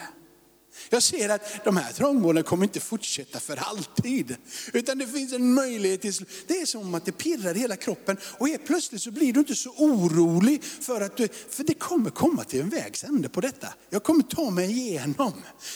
Jag 0.92 1.02
ser 1.02 1.28
att 1.28 1.64
de 1.64 1.76
här 1.76 1.92
trångmålen 1.92 2.44
kommer 2.44 2.64
inte 2.64 2.80
fortsätta 2.80 3.40
för 3.40 3.56
alltid. 3.56 4.36
Utan 4.72 4.98
det 4.98 5.06
finns 5.06 5.32
en 5.32 5.54
möjlighet 5.54 6.00
till 6.00 6.12
Det 6.46 6.60
är 6.60 6.66
som 6.66 6.94
att 6.94 7.04
det 7.04 7.12
pirrar 7.12 7.56
i 7.56 7.58
hela 7.58 7.76
kroppen 7.76 8.16
och 8.38 8.48
helt 8.48 8.66
plötsligt 8.66 9.02
så 9.02 9.10
blir 9.10 9.32
du 9.32 9.40
inte 9.40 9.54
så 9.54 9.70
orolig 9.70 10.64
för 10.64 11.00
att 11.00 11.16
du, 11.16 11.28
för 11.50 11.64
det 11.64 11.74
kommer 11.74 12.10
komma 12.10 12.44
till 12.44 12.60
en 12.60 12.68
vägs 12.68 13.04
ände 13.04 13.28
på 13.28 13.40
detta. 13.40 13.68
Jag 13.90 14.02
kommer 14.02 14.22
ta 14.22 14.50
mig 14.50 14.70
igenom. 14.70 15.32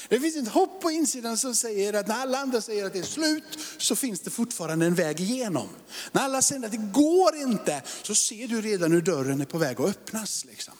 Det 0.08 0.20
finns 0.20 0.36
ett 0.36 0.48
hopp 0.48 0.82
på 0.82 0.90
insidan 0.90 1.38
som 1.38 1.54
säger 1.54 1.92
att 1.92 2.08
när 2.08 2.14
alla 2.14 2.38
andra 2.38 2.60
säger 2.60 2.86
att 2.86 2.92
det 2.92 2.98
är 2.98 3.02
slut 3.02 3.58
så 3.78 3.96
finns 3.96 4.20
det 4.20 4.30
fortfarande 4.30 4.86
en 4.86 4.94
väg 4.94 5.20
igenom. 5.20 5.68
När 6.12 6.22
alla 6.22 6.42
säger 6.42 6.66
att 6.66 6.72
det 6.72 6.90
går 6.92 7.36
inte 7.36 7.82
så 8.02 8.14
ser 8.14 8.48
du 8.48 8.60
redan 8.60 8.92
hur 8.92 9.02
dörren 9.02 9.40
är 9.40 9.44
på 9.44 9.58
väg 9.58 9.80
att 9.80 9.88
öppnas. 9.88 10.44
Liksom. 10.44 10.74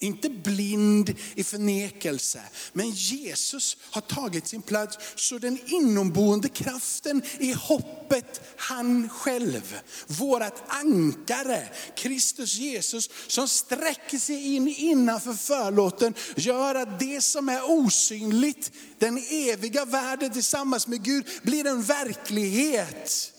Inte 0.00 0.30
blind 0.30 1.14
i 1.34 1.44
förnekelse, 1.44 2.42
men 2.72 2.90
Jesus 2.90 3.76
har 3.90 4.00
tagit 4.00 4.46
sin 4.46 4.62
plats. 4.62 4.98
Så 5.16 5.38
den 5.38 5.58
inomboende 5.66 6.48
kraften 6.48 7.22
i 7.38 7.52
hoppet, 7.52 8.40
han 8.56 9.08
själv, 9.08 9.80
vårat 10.06 10.62
ankare, 10.66 11.68
Kristus 11.96 12.54
Jesus, 12.54 13.10
som 13.26 13.48
sträcker 13.48 14.18
sig 14.18 14.54
in 14.54 14.68
innanför 14.68 15.32
förlåten, 15.32 16.14
gör 16.36 16.74
att 16.74 17.00
det 17.00 17.20
som 17.20 17.48
är 17.48 17.70
osynligt, 17.70 18.72
den 18.98 19.18
eviga 19.30 19.84
världen 19.84 20.32
tillsammans 20.32 20.86
med 20.86 21.04
Gud, 21.04 21.26
blir 21.42 21.66
en 21.66 21.82
verklighet 21.82 23.32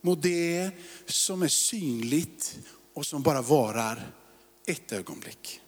mot 0.00 0.22
det 0.22 0.70
som 1.06 1.42
är 1.42 1.48
synligt 1.48 2.56
och 2.94 3.06
som 3.06 3.22
bara 3.22 3.42
varar 3.42 4.12
ett 4.66 4.92
ögonblick. 4.92 5.61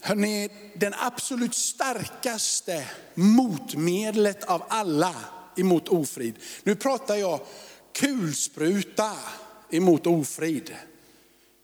Hörrni, 0.00 0.48
den 0.74 0.94
absolut 0.98 1.54
starkaste 1.54 2.86
motmedlet 3.14 4.44
av 4.44 4.62
alla 4.68 5.14
emot 5.56 5.88
ofrid. 5.88 6.34
Nu 6.62 6.74
pratar 6.74 7.16
jag 7.16 7.40
kulspruta 7.92 9.12
emot 9.70 10.06
ofrid. 10.06 10.76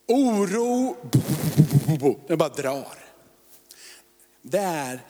Oro, 0.09 0.97
det 2.29 2.37
bara 2.37 2.49
drar. 2.49 2.99
Det 4.43 4.59
är 4.59 5.01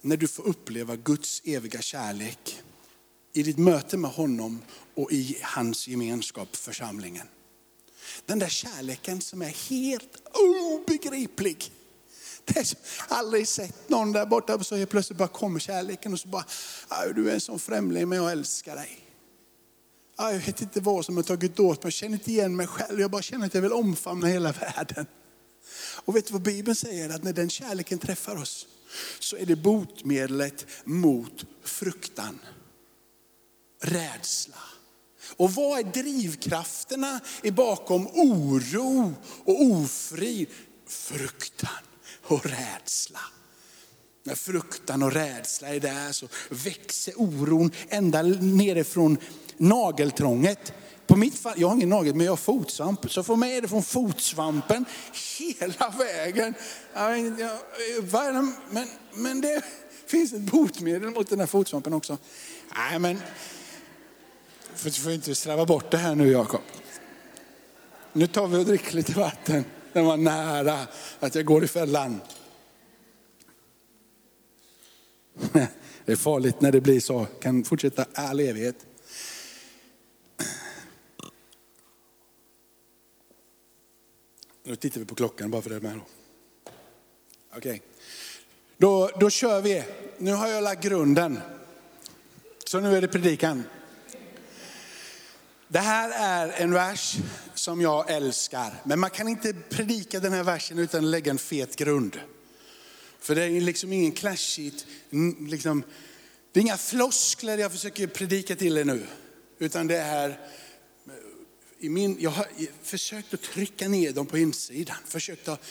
när 0.00 0.16
du 0.16 0.28
får 0.28 0.46
uppleva 0.46 0.96
Guds 0.96 1.42
eviga 1.44 1.80
kärlek 1.80 2.62
i 3.32 3.42
ditt 3.42 3.58
möte 3.58 3.96
med 3.96 4.10
honom 4.10 4.62
och 4.94 5.12
i 5.12 5.38
hans 5.42 5.88
gemenskap, 5.88 6.56
församlingen. 6.56 7.26
Den 8.26 8.38
där 8.38 8.48
kärleken 8.48 9.20
som 9.20 9.42
är 9.42 9.70
helt 9.70 10.22
obegriplig. 10.72 11.72
Jag 12.54 12.64
har 13.08 13.16
aldrig 13.18 13.48
sett 13.48 13.88
någon 13.88 14.12
där 14.12 14.26
borta 14.26 14.54
och 14.54 14.66
så 14.66 14.76
helt 14.76 14.90
plötsligt 14.90 15.18
bara 15.18 15.28
kommer 15.28 15.60
kärleken 15.60 16.12
och 16.12 16.20
så 16.20 16.28
bara, 16.28 16.44
du 17.14 17.30
är 17.30 17.34
en 17.34 17.40
sån 17.40 17.58
främling 17.58 18.08
men 18.08 18.18
jag 18.18 18.32
älskar 18.32 18.76
dig. 18.76 18.98
Jag 20.18 20.32
vet 20.32 20.60
inte 20.60 20.80
vad 20.80 21.04
som 21.04 21.16
har 21.16 21.22
tagit 21.22 21.60
åt 21.60 21.82
mig, 21.82 21.86
jag 21.86 21.92
känner 21.92 22.14
inte 22.14 22.30
igen 22.30 22.56
mig 22.56 22.66
själv. 22.66 23.00
Jag 23.00 23.10
bara 23.10 23.22
känner 23.22 23.46
att 23.46 23.54
jag 23.54 23.62
vill 23.62 23.72
omfamna 23.72 24.26
hela 24.26 24.52
världen. 24.52 25.06
Och 26.04 26.16
vet 26.16 26.26
du 26.26 26.32
vad 26.32 26.42
Bibeln 26.42 26.76
säger? 26.76 27.10
Att 27.10 27.22
när 27.22 27.32
den 27.32 27.50
kärleken 27.50 27.98
träffar 27.98 28.36
oss 28.36 28.66
så 29.18 29.36
är 29.36 29.46
det 29.46 29.56
botemedlet 29.56 30.66
mot 30.84 31.44
fruktan, 31.64 32.38
rädsla. 33.82 34.62
Och 35.36 35.52
vad 35.52 35.78
är 35.78 35.84
drivkrafterna 35.84 37.20
bakom 37.52 38.06
oro 38.06 39.14
och 39.44 39.62
ofrid? 39.62 40.48
Fruktan 40.86 41.85
och 42.28 42.46
rädsla. 42.46 43.20
När 44.24 44.34
fruktan 44.34 45.02
och 45.02 45.12
rädsla 45.12 45.68
är 45.68 45.80
där 45.80 46.12
så 46.12 46.28
växer 46.48 47.14
oron 47.16 47.70
ända 47.88 48.22
nerifrån 48.22 49.18
nageltrånget. 49.56 50.72
På 51.06 51.16
mitt 51.16 51.38
fall, 51.38 51.54
jag 51.56 51.68
har 51.68 51.74
ingen 51.74 51.88
nagel 51.88 52.14
men 52.14 52.26
jag 52.26 52.32
har 52.32 52.36
fotsvamp. 52.36 53.12
Så 53.12 53.22
för 53.22 53.36
mig 53.36 53.56
är 53.56 53.62
det 53.62 53.68
från 53.68 53.82
fotsvampen 53.82 54.84
hela 55.38 55.94
vägen. 55.98 56.54
Men, 58.70 58.88
men 59.14 59.40
det 59.40 59.62
finns 60.06 60.32
ett 60.32 60.40
botemedel 60.40 61.10
mot 61.10 61.30
den 61.30 61.40
här 61.40 61.46
fotsvampen 61.46 61.92
också. 61.92 62.18
Nej 62.76 62.98
men, 62.98 63.22
för 64.74 64.90
du 64.90 64.96
får 64.96 65.12
inte 65.12 65.34
slarva 65.34 65.66
bort 65.66 65.90
det 65.90 65.98
här 65.98 66.14
nu 66.14 66.30
Jakob. 66.30 66.60
Nu 68.12 68.26
tar 68.26 68.46
vi 68.46 68.56
och 68.56 68.64
dricker 68.64 68.96
lite 68.96 69.12
vatten. 69.12 69.64
Den 69.96 70.04
var 70.04 70.16
nära 70.16 70.86
att 71.20 71.34
jag 71.34 71.44
går 71.44 71.64
i 71.64 71.68
fällan. 71.68 72.20
Det 76.04 76.12
är 76.12 76.16
farligt 76.16 76.60
när 76.60 76.72
det 76.72 76.80
blir 76.80 77.00
så, 77.00 77.26
kan 77.40 77.64
fortsätta 77.64 78.06
all 78.14 78.40
evighet. 78.40 78.86
Nu 84.64 84.76
tittar 84.76 85.00
vi 85.00 85.06
på 85.06 85.14
klockan 85.14 85.50
bara 85.50 85.62
för 85.62 85.70
det 85.70 85.80
med. 85.80 86.00
Okej, 87.50 87.58
okay. 87.58 87.80
då, 88.76 89.10
då 89.20 89.30
kör 89.30 89.60
vi. 89.60 89.84
Nu 90.18 90.32
har 90.32 90.48
jag 90.48 90.64
lagt 90.64 90.82
grunden. 90.82 91.38
Så 92.64 92.80
nu 92.80 92.96
är 92.96 93.00
det 93.00 93.08
predikan. 93.08 93.62
Det 95.68 95.78
här 95.78 96.10
är 96.10 96.62
en 96.62 96.72
vers 96.74 97.16
som 97.54 97.80
jag 97.80 98.10
älskar. 98.10 98.74
Men 98.84 99.00
man 99.00 99.10
kan 99.10 99.28
inte 99.28 99.52
predika 99.52 100.20
den 100.20 100.32
här 100.32 100.42
versen 100.42 100.78
utan 100.78 101.04
att 101.04 101.10
lägga 101.10 101.30
en 101.30 101.38
fet 101.38 101.76
grund. 101.76 102.20
För 103.20 103.34
det 103.34 103.44
är 103.44 103.60
liksom 103.60 103.92
ingen 103.92 104.12
clashigt, 104.12 104.86
liksom, 105.48 105.82
det 106.52 106.60
är 106.60 106.62
inga 106.62 106.76
floskler 106.76 107.58
jag 107.58 107.72
försöker 107.72 108.06
predika 108.06 108.56
till 108.56 108.78
er 108.78 108.84
nu. 108.84 109.06
Utan 109.58 109.86
det 109.86 109.96
är, 109.96 110.28
eh, 110.30 111.14
i 111.78 111.88
min, 111.88 112.16
jag 112.20 112.30
har 112.30 112.46
försökt 112.82 113.34
att 113.34 113.42
trycka 113.42 113.88
ner 113.88 114.12
dem 114.12 114.26
på 114.26 114.38
insidan. 114.38 114.96
Försökt 115.04 115.48
att, 115.48 115.64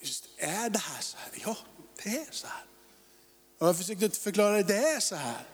just, 0.00 0.28
är 0.36 0.70
det 0.70 0.78
här 0.78 1.00
så 1.00 1.16
här? 1.16 1.42
Ja, 1.44 1.56
det 2.02 2.10
är 2.10 2.26
så 2.30 2.46
här. 2.46 2.64
Och 3.58 3.66
jag 3.66 3.66
har 3.66 3.74
försökt 3.74 4.02
att 4.02 4.16
förklara 4.16 4.56
det, 4.56 4.62
det 4.62 4.78
är 4.78 5.00
så 5.00 5.16
här. 5.16 5.46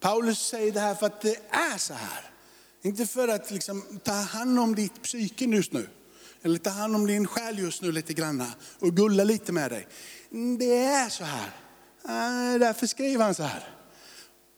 Paulus 0.00 0.38
säger 0.38 0.72
det 0.72 0.80
här 0.80 0.94
för 0.94 1.06
att 1.06 1.20
det 1.20 1.36
är 1.50 1.78
så 1.78 1.94
här. 1.94 2.31
Inte 2.82 3.06
för 3.06 3.28
att 3.28 3.50
liksom 3.50 4.00
ta 4.04 4.12
hand 4.12 4.58
om 4.58 4.74
ditt 4.74 5.02
psyke 5.02 5.44
just 5.44 5.72
nu. 5.72 5.88
Eller 6.42 6.58
ta 6.58 6.70
hand 6.70 6.96
om 6.96 7.06
din 7.06 7.26
själ 7.26 7.58
just 7.58 7.82
nu 7.82 7.92
lite 7.92 8.12
granna 8.12 8.46
och 8.78 8.96
gulla 8.96 9.24
lite 9.24 9.52
med 9.52 9.70
dig. 9.70 9.88
Det 10.58 10.74
är 10.78 11.08
så 11.08 11.24
här. 11.24 11.50
Ah, 12.02 12.58
därför 12.58 12.86
skriver 12.86 13.24
han 13.24 13.34
så 13.34 13.42
här. 13.42 13.68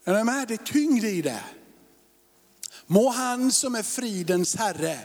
Är 0.04 0.18
du 0.18 0.24
med? 0.24 0.48
Det 0.48 0.54
är 0.54 0.72
tyngre 0.72 1.08
i 1.08 1.22
det. 1.22 1.44
Må 2.86 3.08
han 3.08 3.52
som 3.52 3.74
är 3.74 3.82
fridens 3.82 4.56
Herre. 4.56 4.98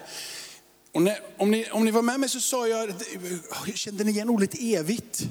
När, 0.94 1.20
om, 1.38 1.52
ni, 1.52 1.70
om 1.72 1.86
ni 1.86 1.92
var 1.92 2.02
med 2.02 2.20
mig 2.20 2.30
så 2.30 2.40
sa 2.40 2.68
jag, 2.68 2.94
kände 3.76 4.04
ni 4.04 4.12
igen 4.12 4.30
ordet 4.30 4.56
evigt? 4.60 5.30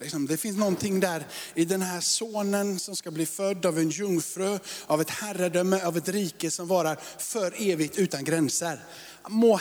Liksom, 0.00 0.26
det 0.26 0.36
finns 0.36 0.56
någonting 0.56 1.00
där 1.00 1.26
i 1.54 1.64
den 1.64 1.82
här 1.82 2.00
sonen 2.00 2.78
som 2.78 2.96
ska 2.96 3.10
bli 3.10 3.26
född 3.26 3.66
av 3.66 3.78
en 3.78 3.90
jungfru, 3.90 4.58
av 4.86 5.00
ett 5.00 5.10
herradöme, 5.10 5.84
av 5.84 5.96
ett 5.96 6.08
rike 6.08 6.50
som 6.50 6.68
varar 6.68 6.98
för 7.18 7.54
evigt 7.56 7.98
utan 7.98 8.24
gränser. 8.24 8.84
Må 9.28 9.60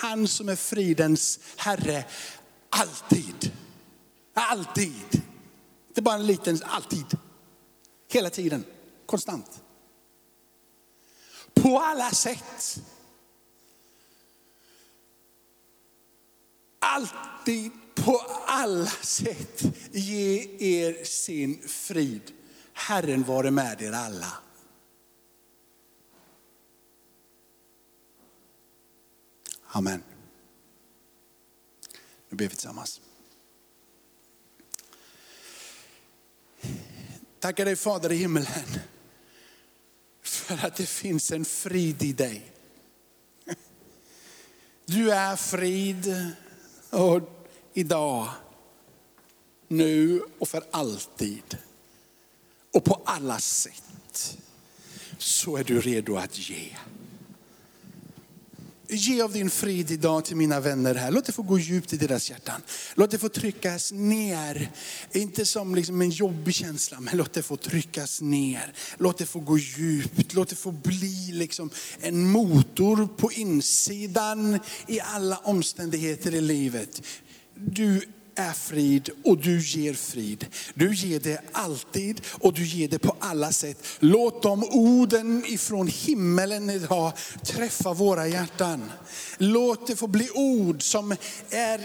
han 0.00 0.28
som 0.28 0.48
är 0.48 0.56
fridens 0.56 1.40
herre 1.56 2.04
alltid, 2.70 3.52
alltid, 4.34 5.22
inte 5.88 6.02
bara 6.02 6.14
en 6.14 6.26
liten, 6.26 6.60
alltid, 6.64 7.18
hela 8.08 8.30
tiden, 8.30 8.64
konstant. 9.06 9.62
På 11.54 11.78
alla 11.78 12.10
sätt. 12.10 12.78
Alltid 16.78 17.72
på 17.96 18.24
alla 18.46 18.86
sätt 18.86 19.62
ge 19.92 20.48
er 20.58 21.04
sin 21.04 21.68
frid. 21.68 22.32
Herren 22.72 23.22
vare 23.22 23.50
med 23.50 23.82
er 23.82 23.92
alla. 23.92 24.32
Amen. 29.66 30.02
Nu 32.28 32.36
ber 32.36 32.48
vi 32.48 32.54
tillsammans. 32.54 33.00
Tackar 37.38 37.64
dig 37.64 37.76
Fader 37.76 38.12
i 38.12 38.16
himmelen 38.16 38.80
för 40.22 40.66
att 40.66 40.76
det 40.76 40.86
finns 40.86 41.32
en 41.32 41.44
frid 41.44 42.02
i 42.02 42.12
dig. 42.12 42.52
Du 44.84 45.12
är 45.12 45.36
frid 45.36 46.34
och 46.90 47.35
idag 47.76 48.28
nu 49.68 50.22
och 50.38 50.48
för 50.48 50.64
alltid. 50.70 51.58
Och 52.74 52.84
på 52.84 53.02
alla 53.04 53.38
sätt 53.38 54.38
så 55.18 55.56
är 55.56 55.64
du 55.64 55.80
redo 55.80 56.16
att 56.16 56.38
ge. 56.38 56.68
Ge 58.88 59.22
av 59.22 59.32
din 59.32 59.50
frid 59.50 59.90
idag 59.90 60.24
till 60.24 60.36
mina 60.36 60.60
vänner 60.60 60.94
här. 60.94 61.10
Låt 61.10 61.24
det 61.24 61.32
få 61.32 61.42
gå 61.42 61.58
djupt 61.58 61.92
i 61.92 61.96
deras 61.96 62.30
hjärtan. 62.30 62.60
Låt 62.94 63.10
det 63.10 63.18
få 63.18 63.28
tryckas 63.28 63.92
ner. 63.92 64.70
Inte 65.12 65.46
som 65.46 65.74
liksom 65.74 66.00
en 66.00 66.10
jobbig 66.10 66.54
känsla, 66.54 67.00
men 67.00 67.16
låt 67.16 67.32
det 67.32 67.42
få 67.42 67.56
tryckas 67.56 68.20
ner. 68.20 68.72
Låt 68.98 69.18
det 69.18 69.26
få 69.26 69.40
gå 69.40 69.58
djupt. 69.58 70.34
Låt 70.34 70.48
det 70.48 70.56
få 70.56 70.70
bli 70.70 71.32
liksom 71.32 71.70
en 72.00 72.30
motor 72.30 73.08
på 73.16 73.32
insidan 73.32 74.58
i 74.86 75.00
alla 75.00 75.36
omständigheter 75.36 76.34
i 76.34 76.40
livet. 76.40 77.02
Du 77.56 78.02
är 78.36 78.52
frid 78.52 79.10
och 79.24 79.38
du 79.38 79.60
ger 79.60 79.94
frid. 79.94 80.46
Du 80.74 80.94
ger 80.94 81.20
det 81.20 81.40
alltid 81.52 82.20
och 82.30 82.52
du 82.52 82.64
ger 82.64 82.88
det 82.88 82.98
på 82.98 83.16
alla 83.20 83.52
sätt. 83.52 83.86
Låt 83.98 84.42
de 84.42 84.64
orden 84.64 85.44
ifrån 85.46 85.86
himmelen 85.86 86.70
idag 86.70 87.12
träffa 87.44 87.92
våra 87.92 88.28
hjärtan. 88.28 88.90
Låt 89.38 89.86
det 89.86 89.96
få 89.96 90.06
bli 90.06 90.30
ord 90.34 90.82
som 90.82 91.12
är 91.50 91.80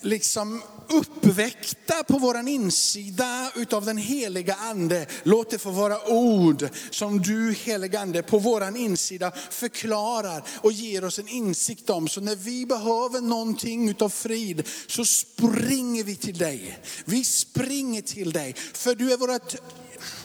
liksom 0.00 0.62
uppväckta 0.88 2.04
på 2.04 2.18
våran 2.18 2.48
insida 2.48 3.52
utav 3.56 3.84
den 3.84 3.96
heliga 3.96 4.54
ande. 4.54 5.06
Låt 5.22 5.50
det 5.50 5.58
få 5.58 5.70
vara 5.70 6.08
ord 6.08 6.68
som 6.90 7.22
du 7.22 7.52
heliga 7.52 8.00
ande 8.00 8.22
på 8.22 8.38
våran 8.38 8.76
insida 8.76 9.32
förklarar 9.50 10.42
och 10.56 10.72
ger 10.72 11.04
oss 11.04 11.18
en 11.18 11.28
insikt 11.28 11.90
om. 11.90 12.08
Så 12.08 12.20
när 12.20 12.36
vi 12.36 12.66
behöver 12.66 13.20
någonting 13.20 13.88
utav 13.88 14.08
frid 14.08 14.68
så 14.86 15.04
springer 15.04 16.04
vi 16.04 16.16
till 16.16 16.38
dig. 16.38 16.78
Vi 17.04 17.24
springer 17.24 18.02
till 18.02 18.32
dig 18.32 18.54
för 18.54 18.94
du 18.94 19.12
är 19.12 19.16
vårat, 19.16 19.56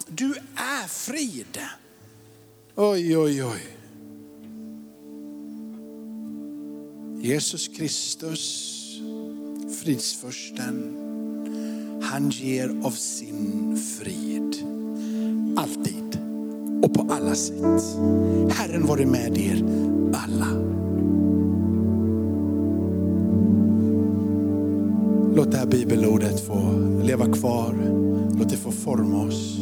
du 0.08 0.36
är 0.56 0.88
frid. 0.88 1.60
Oj, 2.76 3.18
oj, 3.18 3.44
oj. 3.44 3.78
Jesus 7.22 7.68
Kristus 7.68 8.75
fridsförsten, 9.70 10.98
han 12.02 12.30
ger 12.30 12.70
av 12.84 12.92
sin 12.92 13.78
frid. 13.78 14.56
Alltid 15.58 16.20
och 16.82 16.94
på 16.94 17.14
alla 17.14 17.36
sätt. 17.36 17.98
Herren 18.50 18.88
vare 18.88 19.06
med 19.06 19.38
er 19.38 19.64
alla. 20.14 20.48
Låt 25.36 25.52
det 25.52 25.58
här 25.58 25.66
bibelordet 25.66 26.40
få 26.40 26.72
leva 27.04 27.26
kvar. 27.26 27.76
Låt 28.40 28.50
det 28.50 28.58
få 28.58 28.72
forma 28.72 29.22
oss. 29.22 29.60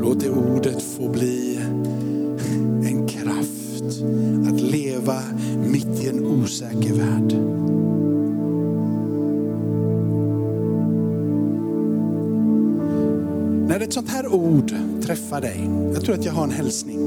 Låt 0.00 0.20
det 0.20 0.30
ordet 0.30 0.82
få 0.82 1.08
bli 1.08 1.60
en 2.84 3.08
kraft 3.08 4.02
att 4.48 4.60
leva 4.60 5.22
mitt 5.72 6.04
i 6.04 6.08
en 6.08 6.26
osäker 6.26 6.94
värld. 6.94 7.65
Sånt 13.96 14.08
här 14.08 14.26
ord 14.26 14.74
träffar 15.02 15.40
dig, 15.40 15.70
jag 15.94 16.04
tror 16.04 16.14
att 16.14 16.24
jag 16.24 16.32
har 16.32 16.44
en 16.44 16.50
hälsning. 16.50 16.98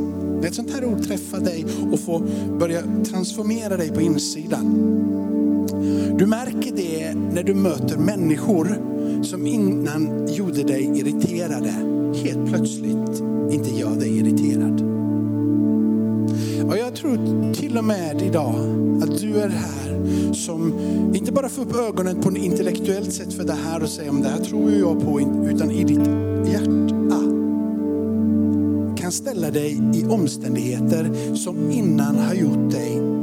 När 0.41 0.47
ett 0.47 0.55
sånt 0.55 0.71
här 0.71 0.85
ord 0.85 1.03
träffar 1.03 1.39
dig 1.39 1.65
och 1.91 1.99
får 1.99 2.21
börja 2.59 2.81
transformera 3.03 3.77
dig 3.77 3.89
på 3.89 4.01
insidan. 4.01 4.65
Du 6.17 6.25
märker 6.25 6.75
det 6.75 7.13
när 7.33 7.43
du 7.43 7.53
möter 7.53 7.97
människor 7.97 8.77
som 9.23 9.47
innan 9.47 10.27
gjorde 10.27 10.63
dig 10.63 10.99
irriterade, 10.99 11.73
helt 12.23 12.49
plötsligt 12.49 13.21
inte 13.51 13.69
gör 13.79 13.95
dig 13.95 14.17
irriterad. 14.17 14.81
Och 16.69 16.77
jag 16.77 16.95
tror 16.95 17.53
till 17.53 17.77
och 17.77 17.85
med 17.85 18.21
idag 18.21 18.55
att 19.03 19.19
du 19.19 19.35
är 19.35 19.49
här 19.49 20.33
som 20.33 20.73
inte 21.13 21.31
bara 21.31 21.49
får 21.49 21.61
upp 21.61 21.75
ögonen 21.75 22.21
på 22.21 22.29
ett 22.29 22.37
intellektuellt 22.37 23.13
sätt 23.13 23.33
för 23.33 23.43
det 23.43 23.57
här 23.65 23.83
och 23.83 23.89
säger 23.89 24.09
om 24.09 24.21
det 24.21 24.29
här 24.29 24.39
tror 24.39 24.71
jag 24.71 25.05
på, 25.05 25.21
utan 25.49 25.71
i 25.71 25.83
ditt 25.83 26.07
hjärta 26.53 26.78
kan 29.09 29.13
ställa 29.13 29.51
dig 29.51 29.81
i 29.93 30.05
omständigheter 30.05 31.35
som 31.35 31.71
innan 31.71 32.17
har 32.17 32.33
gjort 32.33 32.71
dig 32.71 33.18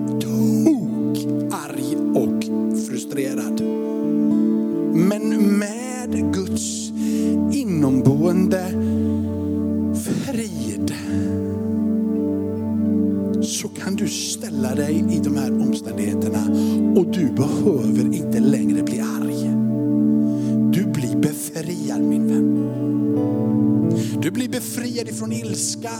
från 25.16 25.32
ifrån 25.32 25.32
ilska 25.32 25.92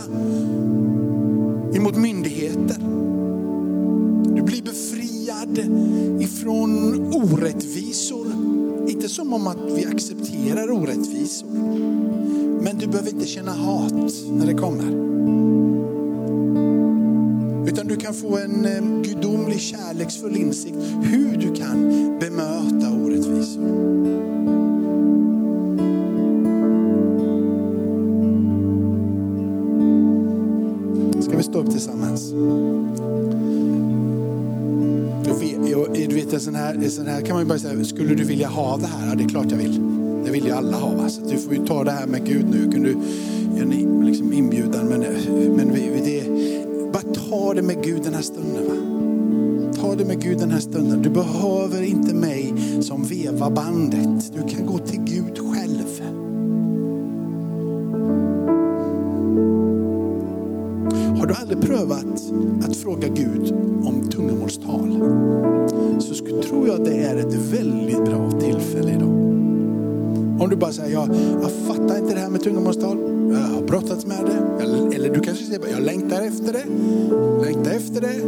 emot 1.75 1.95
myndigheter. 1.95 2.77
Du 4.35 4.41
blir 4.41 4.61
befriad 4.61 5.59
ifrån 6.21 6.99
orättvisor. 7.13 8.27
Inte 8.87 9.09
som 9.09 9.33
om 9.33 9.47
att 9.47 9.71
vi 9.75 9.85
accepterar 9.85 10.71
orättvisor. 10.71 11.47
Men 12.61 12.77
du 12.77 12.87
behöver 12.87 13.09
inte 13.09 13.27
känna 13.27 13.51
hat 13.51 14.13
när 14.31 14.45
det 14.45 14.53
kommer. 14.53 15.07
Utan 17.67 17.87
du 17.87 17.95
kan 17.95 18.13
få 18.13 18.37
en 18.37 18.65
eh, 18.65 19.01
gudomlig 19.03 19.59
kärleksfull 19.59 20.37
insikt 20.37 20.75
hur 21.01 21.37
du 21.37 21.55
kan 21.55 21.91
Upp 31.67 31.73
tillsammans? 31.73 32.31
Jag 35.25 35.39
vet, 35.39 35.69
jag, 35.71 36.09
du 36.09 36.15
vet, 36.15 36.33
en 36.33 36.39
sån 36.39 36.55
här, 36.55 36.73
en 36.73 36.91
sån 36.91 37.07
här 37.07 37.21
kan 37.21 37.35
man 37.35 37.43
ju 37.43 37.47
bara 37.47 37.59
säga, 37.59 37.83
skulle 37.83 38.15
du 38.15 38.23
vilja 38.23 38.47
ha 38.47 38.77
det 38.77 38.87
här? 38.87 39.07
Ja, 39.07 39.15
det 39.15 39.23
är 39.23 39.27
klart 39.27 39.51
jag 39.51 39.57
vill. 39.57 39.81
Det 40.25 40.31
vill 40.31 40.45
ju 40.45 40.51
alla 40.51 40.77
ha. 40.77 40.95
Va? 40.95 41.09
Så 41.09 41.21
du 41.21 41.37
får 41.37 41.53
ju 41.53 41.65
ta 41.65 41.83
det 41.83 41.91
här 41.91 42.07
med 42.07 42.25
Gud 42.25 42.45
nu. 42.49 42.71
Kan 42.71 42.83
du 42.83 42.89
göra 43.57 43.73
en 43.73 44.05
liksom 44.05 44.33
inbjudan? 44.33 44.87
Men, 44.87 44.99
men 45.55 45.73
vi, 45.73 46.01
det, 46.05 46.91
bara 46.91 47.13
ta 47.13 47.53
det 47.53 47.61
med 47.61 47.83
Gud 47.83 48.03
den 48.03 48.13
här 48.13 48.21
stunden. 48.21 48.63
Va? 48.67 49.81
Ta 49.81 49.95
det 49.95 50.05
med 50.05 50.21
Gud 50.21 50.37
den 50.37 50.51
här 50.51 50.59
stunden. 50.59 51.01
Du 51.01 51.09
behöver 51.09 51.81
inte 51.83 52.13
mig 52.13 52.53
som 52.81 53.03
veva 53.03 53.49
bandet. 53.49 54.33
Du 54.33 54.55
kan 54.55 54.65
gå 54.65 54.77
till 54.77 54.99
Gud 54.99 55.16
prövat 61.61 62.33
att 62.63 62.77
fråga 62.77 63.07
Gud 63.07 63.53
om 63.83 64.09
tungomålstal? 64.11 65.03
Så 65.99 66.13
skulle, 66.13 66.43
tror 66.43 66.67
jag 66.67 66.85
det 66.85 66.93
är 66.93 67.15
ett 67.15 67.33
väldigt 67.33 68.05
bra 68.05 68.31
tillfälle 68.31 68.91
idag. 68.91 69.09
Om 70.39 70.47
du 70.49 70.55
bara 70.55 70.71
säger, 70.71 70.93
jag, 70.93 71.09
jag 71.41 71.51
fattar 71.51 71.97
inte 71.97 72.13
det 72.13 72.19
här 72.19 72.29
med 72.29 72.41
tungomålstal. 72.41 72.97
Jag 73.31 73.39
har 73.39 73.61
brottats 73.61 74.05
med 74.05 74.25
det. 74.25 74.65
Eller 74.95 75.13
du 75.13 75.19
kanske 75.19 75.45
säger, 75.45 75.61
jag 75.71 75.81
längtar 75.81 76.21
efter 76.21 76.53
det. 76.53 76.65
Längtar 77.45 77.71
efter 77.71 78.01
det. 78.01 78.21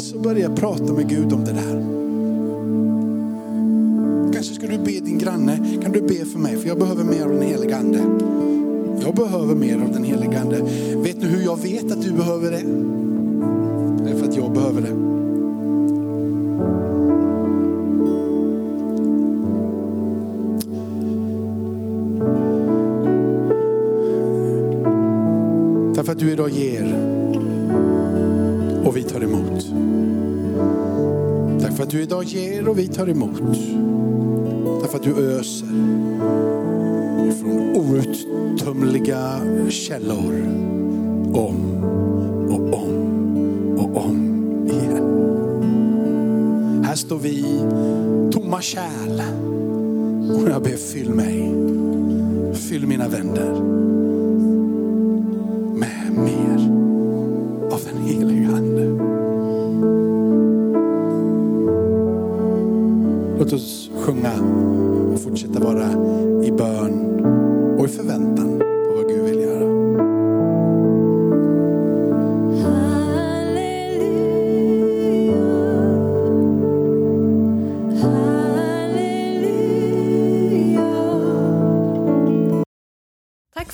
Så 0.00 0.18
börja 0.18 0.50
prata 0.50 0.92
med 0.92 1.08
Gud 1.08 1.32
om 1.32 1.44
det 1.44 1.52
där. 1.52 1.98
Kanske 4.32 4.54
ska 4.54 4.66
du 4.66 4.78
be 4.78 4.90
din 4.90 5.18
granne, 5.18 5.78
kan 5.82 5.92
du 5.92 6.00
be 6.00 6.24
för 6.24 6.38
mig? 6.38 6.56
För 6.56 6.68
jag 6.68 6.78
behöver 6.78 7.04
mer 7.04 7.27
jag 9.08 9.14
behöver 9.14 9.54
mer 9.54 9.74
av 9.74 9.92
den 9.92 10.04
Helige 10.04 10.40
ande. 10.40 10.60
Vet 10.96 11.20
du 11.20 11.26
hur 11.26 11.44
jag 11.44 11.62
vet 11.62 11.92
att 11.92 12.02
du 12.02 12.12
behöver 12.12 12.50
det? 12.50 12.62
Det 14.04 14.10
är 14.10 14.18
för 14.18 14.28
att 14.28 14.36
jag 14.36 14.52
behöver 14.52 14.80
det. 14.80 14.94
Därför 25.94 26.12
att 26.12 26.18
du 26.18 26.32
idag 26.32 26.50
ger 26.50 26.94
och 28.84 28.96
vi 28.96 29.02
tar 29.02 29.20
emot. 29.22 29.66
Tack 31.62 31.76
för 31.76 31.82
att 31.82 31.90
du 31.90 32.02
idag 32.02 32.24
ger 32.24 32.68
och 32.68 32.78
vi 32.78 32.88
tar 32.88 33.08
emot. 33.08 33.42
Därför 34.82 34.96
att 34.96 35.02
du 35.02 35.38
öser 35.38 36.57
från 37.32 37.76
outtömliga 37.76 39.40
källor. 39.68 40.34
Om 41.32 41.84
och 42.50 42.74
om 42.74 43.76
och 43.78 43.96
om 44.04 44.18
igen. 44.66 45.04
Här 46.84 46.94
står 46.94 47.18
vi 47.18 47.44
tomma 48.32 48.60
kärl. 48.60 49.22
Och 50.30 50.50
jag 50.50 50.62
ber 50.62 50.76
fyll 50.76 51.10
mig, 51.10 51.54
fyll 52.54 52.86
mina 52.86 53.08
vänner 53.08 53.78